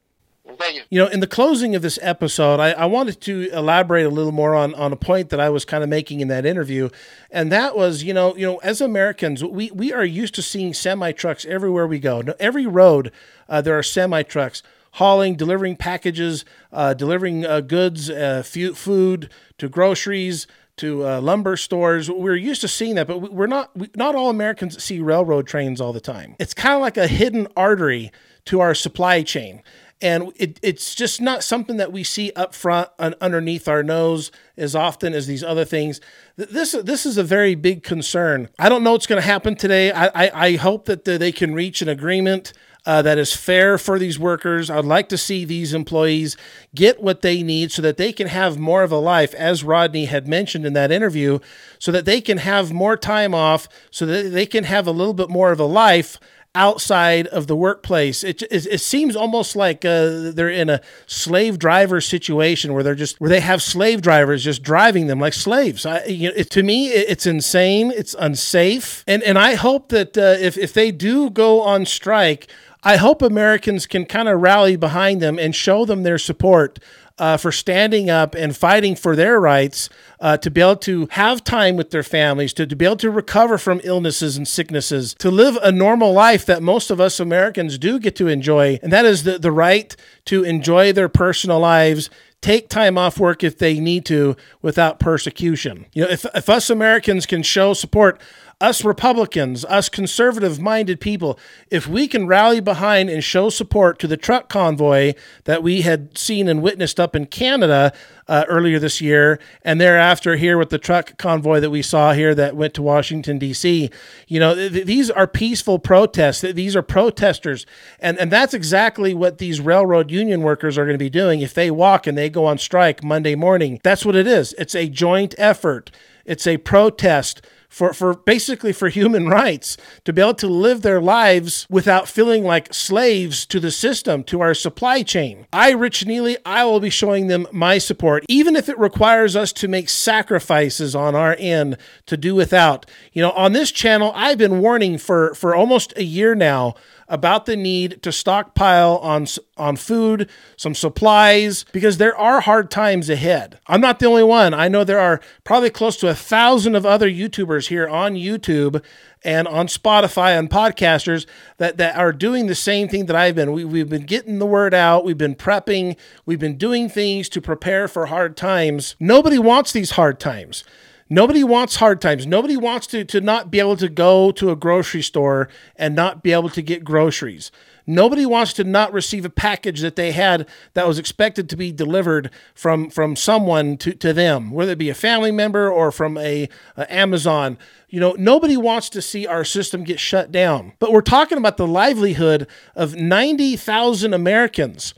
Thank 0.58 0.74
you. 0.74 0.82
You 0.90 1.04
know, 1.04 1.06
in 1.06 1.20
the 1.20 1.28
closing 1.28 1.76
of 1.76 1.82
this 1.82 1.96
episode, 2.02 2.58
I, 2.58 2.72
I 2.72 2.86
wanted 2.86 3.20
to 3.20 3.48
elaborate 3.52 4.04
a 4.04 4.08
little 4.08 4.32
more 4.32 4.56
on, 4.56 4.74
on 4.74 4.92
a 4.92 4.96
point 4.96 5.30
that 5.30 5.38
I 5.38 5.50
was 5.50 5.64
kind 5.64 5.84
of 5.84 5.88
making 5.88 6.18
in 6.18 6.26
that 6.28 6.44
interview. 6.44 6.88
And 7.30 7.52
that 7.52 7.76
was, 7.76 8.02
you 8.02 8.12
know, 8.12 8.34
you 8.34 8.44
know, 8.44 8.56
as 8.58 8.80
Americans, 8.80 9.44
we, 9.44 9.70
we 9.70 9.92
are 9.92 10.04
used 10.04 10.34
to 10.34 10.42
seeing 10.42 10.74
semi 10.74 11.12
trucks 11.12 11.44
everywhere 11.44 11.86
we 11.86 12.00
go. 12.00 12.24
Every 12.40 12.66
road, 12.66 13.12
uh, 13.48 13.60
there 13.60 13.78
are 13.78 13.84
semi 13.84 14.24
trucks 14.24 14.64
hauling, 14.96 15.36
delivering 15.36 15.76
packages, 15.76 16.44
uh, 16.72 16.94
delivering 16.94 17.44
uh, 17.44 17.60
goods, 17.60 18.08
uh, 18.08 18.42
food 18.42 19.28
to 19.58 19.68
groceries, 19.68 20.46
to 20.76 21.06
uh, 21.06 21.20
lumber 21.20 21.56
stores. 21.56 22.10
We're 22.10 22.36
used 22.36 22.60
to 22.60 22.68
seeing 22.68 22.94
that, 22.96 23.06
but 23.06 23.32
we're 23.32 23.46
not. 23.46 23.76
We, 23.76 23.90
not 23.96 24.14
all 24.14 24.30
Americans 24.30 24.82
see 24.82 25.00
railroad 25.00 25.46
trains 25.46 25.80
all 25.80 25.92
the 25.92 26.00
time. 26.00 26.36
It's 26.38 26.54
kind 26.54 26.74
of 26.74 26.80
like 26.80 26.96
a 26.96 27.06
hidden 27.06 27.48
artery 27.56 28.12
to 28.46 28.60
our 28.60 28.74
supply 28.74 29.22
chain. 29.22 29.62
And 30.02 30.32
it, 30.36 30.60
it's 30.62 30.94
just 30.94 31.22
not 31.22 31.42
something 31.42 31.78
that 31.78 31.90
we 31.90 32.04
see 32.04 32.30
up 32.36 32.54
front 32.54 32.90
and 32.98 33.14
underneath 33.20 33.66
our 33.66 33.82
nose 33.82 34.30
as 34.56 34.76
often 34.76 35.14
as 35.14 35.26
these 35.26 35.42
other 35.42 35.64
things. 35.64 36.02
This 36.36 36.72
this 36.72 37.06
is 37.06 37.16
a 37.16 37.24
very 37.24 37.54
big 37.54 37.82
concern. 37.82 38.50
I 38.58 38.68
don't 38.68 38.84
know 38.84 38.92
what's 38.92 39.06
going 39.06 39.22
to 39.22 39.26
happen 39.26 39.56
today. 39.56 39.90
I, 39.92 40.06
I, 40.08 40.46
I 40.48 40.56
hope 40.56 40.84
that 40.84 41.06
they 41.06 41.32
can 41.32 41.54
reach 41.54 41.80
an 41.80 41.88
agreement 41.88 42.52
uh, 42.86 43.02
that 43.02 43.18
is 43.18 43.34
fair 43.34 43.76
for 43.78 43.98
these 43.98 44.18
workers. 44.18 44.70
I'd 44.70 44.84
like 44.84 45.08
to 45.08 45.18
see 45.18 45.44
these 45.44 45.74
employees 45.74 46.36
get 46.74 47.02
what 47.02 47.22
they 47.22 47.42
need 47.42 47.72
so 47.72 47.82
that 47.82 47.96
they 47.96 48.12
can 48.12 48.28
have 48.28 48.58
more 48.58 48.84
of 48.84 48.92
a 48.92 48.98
life, 48.98 49.34
as 49.34 49.64
Rodney 49.64 50.04
had 50.04 50.28
mentioned 50.28 50.64
in 50.64 50.72
that 50.74 50.92
interview, 50.92 51.40
so 51.80 51.90
that 51.90 52.04
they 52.04 52.20
can 52.20 52.38
have 52.38 52.72
more 52.72 52.96
time 52.96 53.34
off, 53.34 53.68
so 53.90 54.06
that 54.06 54.30
they 54.30 54.46
can 54.46 54.64
have 54.64 54.86
a 54.86 54.92
little 54.92 55.14
bit 55.14 55.28
more 55.28 55.50
of 55.50 55.58
a 55.58 55.64
life 55.64 56.18
outside 56.56 57.28
of 57.28 57.46
the 57.46 57.54
workplace. 57.54 58.24
It, 58.24 58.42
it, 58.42 58.66
it 58.66 58.80
seems 58.80 59.14
almost 59.14 59.54
like 59.54 59.84
uh, 59.84 60.32
they're 60.32 60.50
in 60.50 60.68
a 60.68 60.80
slave 61.06 61.58
driver 61.58 62.00
situation 62.00 62.72
where 62.72 62.82
they're 62.82 62.96
just 62.96 63.20
where 63.20 63.30
they 63.30 63.40
have 63.40 63.62
slave 63.62 64.02
drivers 64.02 64.42
just 64.42 64.62
driving 64.62 65.06
them 65.06 65.20
like 65.20 65.34
slaves. 65.34 65.86
I, 65.86 66.04
you 66.06 66.28
know, 66.30 66.34
it, 66.34 66.50
to 66.50 66.62
me, 66.62 66.88
it's 66.88 67.26
insane. 67.26 67.92
It's 67.94 68.16
unsafe, 68.18 69.04
and 69.06 69.22
and 69.22 69.38
I 69.38 69.54
hope 69.54 69.90
that 69.90 70.18
uh, 70.18 70.36
if 70.40 70.58
if 70.58 70.72
they 70.72 70.90
do 70.90 71.30
go 71.30 71.60
on 71.60 71.86
strike 71.86 72.48
I 72.86 72.98
hope 72.98 73.20
Americans 73.20 73.84
can 73.84 74.04
kind 74.04 74.28
of 74.28 74.40
rally 74.40 74.76
behind 74.76 75.20
them 75.20 75.40
and 75.40 75.56
show 75.56 75.84
them 75.84 76.04
their 76.04 76.18
support 76.18 76.78
uh, 77.18 77.36
for 77.36 77.50
standing 77.50 78.10
up 78.10 78.34
and 78.34 78.56
fighting 78.56 78.94
for 78.94 79.16
their 79.16 79.40
rights 79.40 79.88
uh, 80.20 80.36
to 80.36 80.50
be 80.50 80.60
able 80.60 80.76
to 80.76 81.08
have 81.12 81.42
time 81.44 81.76
with 81.76 81.90
their 81.90 82.02
families, 82.02 82.52
to, 82.52 82.66
to 82.66 82.76
be 82.76 82.84
able 82.84 82.96
to 82.96 83.10
recover 83.10 83.58
from 83.58 83.80
illnesses 83.84 84.36
and 84.36 84.46
sicknesses, 84.46 85.14
to 85.18 85.30
live 85.30 85.56
a 85.62 85.72
normal 85.72 86.12
life 86.12 86.44
that 86.46 86.62
most 86.62 86.90
of 86.90 87.00
us 87.00 87.18
Americans 87.18 87.78
do 87.78 87.98
get 87.98 88.16
to 88.16 88.28
enjoy. 88.28 88.78
And 88.82 88.92
that 88.92 89.04
is 89.04 89.24
the, 89.24 89.38
the 89.38 89.52
right 89.52 89.94
to 90.26 90.44
enjoy 90.44 90.92
their 90.92 91.08
personal 91.08 91.60
lives 91.60 92.10
take 92.40 92.68
time 92.68 92.96
off 92.96 93.18
work 93.18 93.42
if 93.42 93.58
they 93.58 93.80
need 93.80 94.04
to 94.04 94.36
without 94.62 95.00
persecution. 95.00 95.86
You 95.92 96.04
know, 96.04 96.10
if, 96.10 96.24
if 96.34 96.48
us 96.48 96.70
Americans 96.70 97.26
can 97.26 97.42
show 97.42 97.72
support, 97.72 98.20
us 98.58 98.82
Republicans, 98.84 99.66
us 99.66 99.90
conservative 99.90 100.58
minded 100.58 100.98
people, 100.98 101.38
if 101.70 101.86
we 101.86 102.08
can 102.08 102.26
rally 102.26 102.58
behind 102.58 103.10
and 103.10 103.22
show 103.22 103.50
support 103.50 103.98
to 103.98 104.06
the 104.06 104.16
truck 104.16 104.48
convoy 104.48 105.12
that 105.44 105.62
we 105.62 105.82
had 105.82 106.16
seen 106.16 106.48
and 106.48 106.62
witnessed 106.62 106.98
up 106.98 107.14
in 107.14 107.26
Canada 107.26 107.92
uh, 108.28 108.44
earlier 108.48 108.78
this 108.78 108.98
year, 109.02 109.38
and 109.60 109.78
thereafter 109.78 110.36
here 110.36 110.56
with 110.56 110.70
the 110.70 110.78
truck 110.78 111.18
convoy 111.18 111.60
that 111.60 111.68
we 111.68 111.82
saw 111.82 112.14
here 112.14 112.34
that 112.34 112.56
went 112.56 112.72
to 112.72 112.80
Washington, 112.80 113.38
D.C., 113.38 113.90
you 114.26 114.40
know, 114.40 114.54
th- 114.54 114.86
these 114.86 115.10
are 115.10 115.26
peaceful 115.26 115.78
protests. 115.78 116.40
These 116.40 116.74
are 116.74 116.82
protesters. 116.82 117.66
And, 118.00 118.18
and 118.18 118.32
that's 118.32 118.54
exactly 118.54 119.12
what 119.12 119.36
these 119.36 119.60
railroad 119.60 120.10
union 120.10 120.40
workers 120.40 120.78
are 120.78 120.86
going 120.86 120.94
to 120.94 120.98
be 120.98 121.10
doing 121.10 121.42
if 121.42 121.52
they 121.52 121.70
walk 121.70 122.06
and 122.06 122.16
they 122.16 122.30
go 122.30 122.46
on 122.46 122.56
strike 122.56 123.04
Monday 123.04 123.34
morning. 123.34 123.80
That's 123.82 124.06
what 124.06 124.16
it 124.16 124.26
is. 124.26 124.54
It's 124.54 124.74
a 124.74 124.88
joint 124.88 125.34
effort, 125.36 125.90
it's 126.24 126.46
a 126.46 126.56
protest 126.56 127.42
for, 127.76 127.92
for 127.92 128.14
basically 128.14 128.72
for 128.72 128.88
human 128.88 129.28
rights 129.42 129.76
to 130.04 130.12
be 130.12 130.22
able 130.22 130.32
to 130.32 130.46
live 130.46 130.80
their 130.80 130.98
lives 130.98 131.66
without 131.68 132.08
feeling 132.08 132.42
like 132.42 132.72
slaves 132.72 133.44
to 133.44 133.60
the 133.60 133.70
system, 133.70 134.24
to 134.24 134.40
our 134.40 134.54
supply 134.54 135.02
chain. 135.02 135.46
I, 135.52 135.72
Rich 135.72 136.06
Neely, 136.06 136.38
I 136.46 136.64
will 136.64 136.80
be 136.80 136.88
showing 136.88 137.26
them 137.26 137.46
my 137.52 137.76
support, 137.76 138.24
even 138.30 138.56
if 138.56 138.70
it 138.70 138.78
requires 138.78 139.36
us 139.36 139.52
to 139.52 139.68
make 139.68 139.90
sacrifices 139.90 140.96
on 140.96 141.14
our 141.14 141.36
end 141.38 141.76
to 142.06 142.16
do 142.16 142.34
without. 142.34 142.86
You 143.12 143.20
know, 143.20 143.32
on 143.32 143.52
this 143.52 143.70
channel, 143.70 144.10
I've 144.14 144.38
been 144.38 144.60
warning 144.62 144.96
for, 144.96 145.34
for 145.34 145.54
almost 145.54 145.92
a 145.96 146.04
year 146.04 146.34
now 146.34 146.76
about 147.08 147.46
the 147.46 147.56
need 147.56 148.02
to 148.02 148.12
stockpile 148.12 148.98
on 148.98 149.26
on 149.56 149.76
food, 149.76 150.28
some 150.56 150.74
supplies, 150.74 151.64
because 151.72 151.98
there 151.98 152.16
are 152.16 152.40
hard 152.40 152.70
times 152.70 153.08
ahead. 153.08 153.58
I'm 153.66 153.80
not 153.80 153.98
the 153.98 154.06
only 154.06 154.24
one. 154.24 154.52
I 154.54 154.68
know 154.68 154.84
there 154.84 155.00
are 155.00 155.20
probably 155.44 155.70
close 155.70 155.96
to 155.98 156.08
a 156.08 156.14
thousand 156.14 156.74
of 156.74 156.84
other 156.84 157.08
YouTubers 157.08 157.68
here 157.68 157.88
on 157.88 158.14
YouTube 158.14 158.82
and 159.24 159.48
on 159.48 159.66
Spotify 159.66 160.38
and 160.38 160.48
podcasters 160.50 161.26
that, 161.56 161.78
that 161.78 161.96
are 161.96 162.12
doing 162.12 162.46
the 162.46 162.54
same 162.54 162.88
thing 162.88 163.06
that 163.06 163.16
I've 163.16 163.34
been. 163.34 163.52
We, 163.52 163.64
we've 163.64 163.88
been 163.88 164.06
getting 164.06 164.38
the 164.38 164.46
word 164.46 164.74
out, 164.74 165.04
we've 165.04 165.18
been 165.18 165.34
prepping, 165.34 165.96
we've 166.24 166.38
been 166.38 166.56
doing 166.56 166.88
things 166.88 167.28
to 167.30 167.40
prepare 167.40 167.88
for 167.88 168.06
hard 168.06 168.36
times. 168.36 168.94
Nobody 169.00 169.38
wants 169.38 169.72
these 169.72 169.92
hard 169.92 170.20
times. 170.20 170.64
Nobody 171.08 171.44
wants 171.44 171.76
hard 171.76 172.00
times. 172.00 172.26
Nobody 172.26 172.56
wants 172.56 172.88
to, 172.88 173.04
to 173.04 173.20
not 173.20 173.48
be 173.48 173.60
able 173.60 173.76
to 173.76 173.88
go 173.88 174.32
to 174.32 174.50
a 174.50 174.56
grocery 174.56 175.02
store 175.02 175.48
and 175.76 175.94
not 175.94 176.24
be 176.24 176.32
able 176.32 176.48
to 176.50 176.62
get 176.62 176.82
groceries. 176.82 177.52
Nobody 177.86 178.26
wants 178.26 178.52
to 178.54 178.64
not 178.64 178.92
receive 178.92 179.24
a 179.24 179.30
package 179.30 179.80
that 179.82 179.94
they 179.94 180.10
had 180.10 180.48
that 180.74 180.88
was 180.88 180.98
expected 180.98 181.48
to 181.48 181.56
be 181.56 181.70
delivered 181.70 182.30
from, 182.54 182.90
from 182.90 183.14
someone 183.14 183.76
to, 183.76 183.94
to 183.94 184.12
them, 184.12 184.50
whether 184.50 184.72
it 184.72 184.78
be 184.78 184.90
a 184.90 184.94
family 184.94 185.30
member 185.30 185.70
or 185.70 185.92
from 185.92 186.18
a, 186.18 186.48
a 186.76 186.92
Amazon. 186.92 187.56
You 187.88 188.00
know, 188.00 188.16
nobody 188.18 188.56
wants 188.56 188.88
to 188.90 189.00
see 189.00 189.28
our 189.28 189.44
system 189.44 189.84
get 189.84 190.00
shut 190.00 190.32
down. 190.32 190.72
But 190.80 190.90
we're 190.90 191.02
talking 191.02 191.38
about 191.38 191.56
the 191.56 191.68
livelihood 191.68 192.48
of 192.74 192.96
90,000 192.96 194.12
Americans 194.12 194.92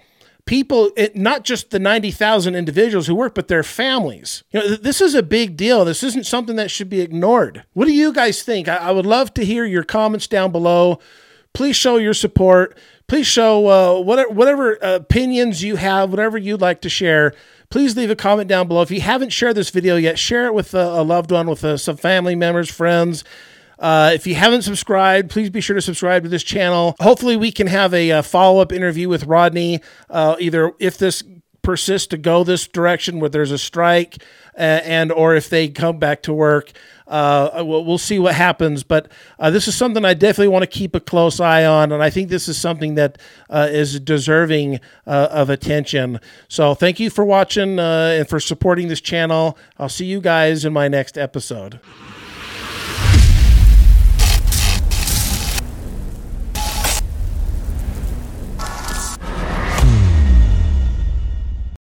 people, 0.48 0.90
it, 0.96 1.14
not 1.14 1.44
just 1.44 1.70
the 1.70 1.78
90,000 1.78 2.54
individuals 2.54 3.06
who 3.06 3.14
work, 3.14 3.34
but 3.34 3.48
their 3.48 3.62
families. 3.62 4.42
You 4.50 4.60
know, 4.60 4.68
this 4.76 5.02
is 5.02 5.14
a 5.14 5.22
big 5.22 5.58
deal. 5.58 5.84
This 5.84 6.02
isn't 6.02 6.24
something 6.24 6.56
that 6.56 6.70
should 6.70 6.88
be 6.88 7.02
ignored. 7.02 7.64
What 7.74 7.84
do 7.84 7.92
you 7.92 8.14
guys 8.14 8.42
think? 8.42 8.66
I, 8.66 8.76
I 8.76 8.90
would 8.90 9.04
love 9.04 9.34
to 9.34 9.44
hear 9.44 9.66
your 9.66 9.84
comments 9.84 10.26
down 10.26 10.50
below. 10.50 11.00
Please 11.52 11.76
show 11.76 11.98
your 11.98 12.14
support. 12.14 12.78
Please 13.08 13.26
show 13.26 13.68
uh, 13.68 14.00
whatever, 14.00 14.30
whatever 14.32 14.72
opinions 14.80 15.62
you 15.62 15.76
have, 15.76 16.08
whatever 16.08 16.38
you'd 16.38 16.62
like 16.62 16.80
to 16.80 16.88
share. 16.88 17.34
Please 17.68 17.94
leave 17.94 18.10
a 18.10 18.16
comment 18.16 18.48
down 18.48 18.68
below. 18.68 18.80
If 18.80 18.90
you 18.90 19.02
haven't 19.02 19.34
shared 19.34 19.54
this 19.54 19.68
video 19.68 19.96
yet, 19.96 20.18
share 20.18 20.46
it 20.46 20.54
with 20.54 20.72
a, 20.72 21.00
a 21.00 21.02
loved 21.02 21.30
one, 21.30 21.46
with 21.46 21.62
uh, 21.62 21.76
some 21.76 21.98
family 21.98 22.34
members, 22.34 22.70
friends. 22.70 23.22
Uh, 23.78 24.10
if 24.14 24.26
you 24.26 24.34
haven't 24.34 24.62
subscribed, 24.62 25.30
please 25.30 25.50
be 25.50 25.60
sure 25.60 25.74
to 25.74 25.82
subscribe 25.82 26.22
to 26.24 26.28
this 26.28 26.42
channel. 26.42 26.96
Hopefully, 27.00 27.36
we 27.36 27.52
can 27.52 27.66
have 27.66 27.94
a, 27.94 28.10
a 28.10 28.22
follow 28.22 28.60
up 28.60 28.72
interview 28.72 29.08
with 29.08 29.24
Rodney, 29.24 29.80
uh, 30.10 30.36
either 30.38 30.72
if 30.78 30.98
this 30.98 31.22
persists 31.62 32.06
to 32.08 32.16
go 32.16 32.44
this 32.44 32.66
direction 32.66 33.20
where 33.20 33.28
there's 33.28 33.50
a 33.50 33.58
strike 33.58 34.22
uh, 34.56 34.80
and 34.84 35.12
or 35.12 35.34
if 35.34 35.50
they 35.50 35.68
come 35.68 35.98
back 35.98 36.22
to 36.22 36.32
work. 36.32 36.72
Uh, 37.06 37.62
we'll, 37.64 37.84
we'll, 37.84 37.96
see 37.96 38.18
what 38.18 38.34
happens 38.34 38.82
but 38.82 39.10
uh, 39.38 39.50
this 39.50 39.66
is 39.66 39.74
something 39.74 40.04
i 40.04 40.12
definitely 40.12 40.46
want 40.48 40.62
to 40.62 40.66
keep 40.66 40.94
a 40.94 41.00
close 41.00 41.40
eye 41.40 41.64
on 41.64 41.90
and 41.90 42.02
i 42.02 42.10
think 42.10 42.28
this 42.28 42.48
is 42.48 42.58
something 42.58 42.96
that 42.96 43.16
uh, 43.48 43.66
is 43.70 43.98
deserving 44.00 44.78
uh, 45.06 45.28
of 45.30 45.48
attention. 45.48 46.20
So 46.48 46.74
thank 46.74 47.00
you 47.00 47.08
for 47.08 47.24
watching 47.24 47.78
uh, 47.78 48.16
and 48.18 48.28
for 48.28 48.38
supporting 48.40 48.88
this 48.88 49.00
channel. 49.00 49.56
I'll 49.78 49.88
see 49.88 50.04
you 50.04 50.20
guys 50.20 50.66
in 50.66 50.74
my 50.74 50.86
next 50.88 51.16
episode 51.16 51.80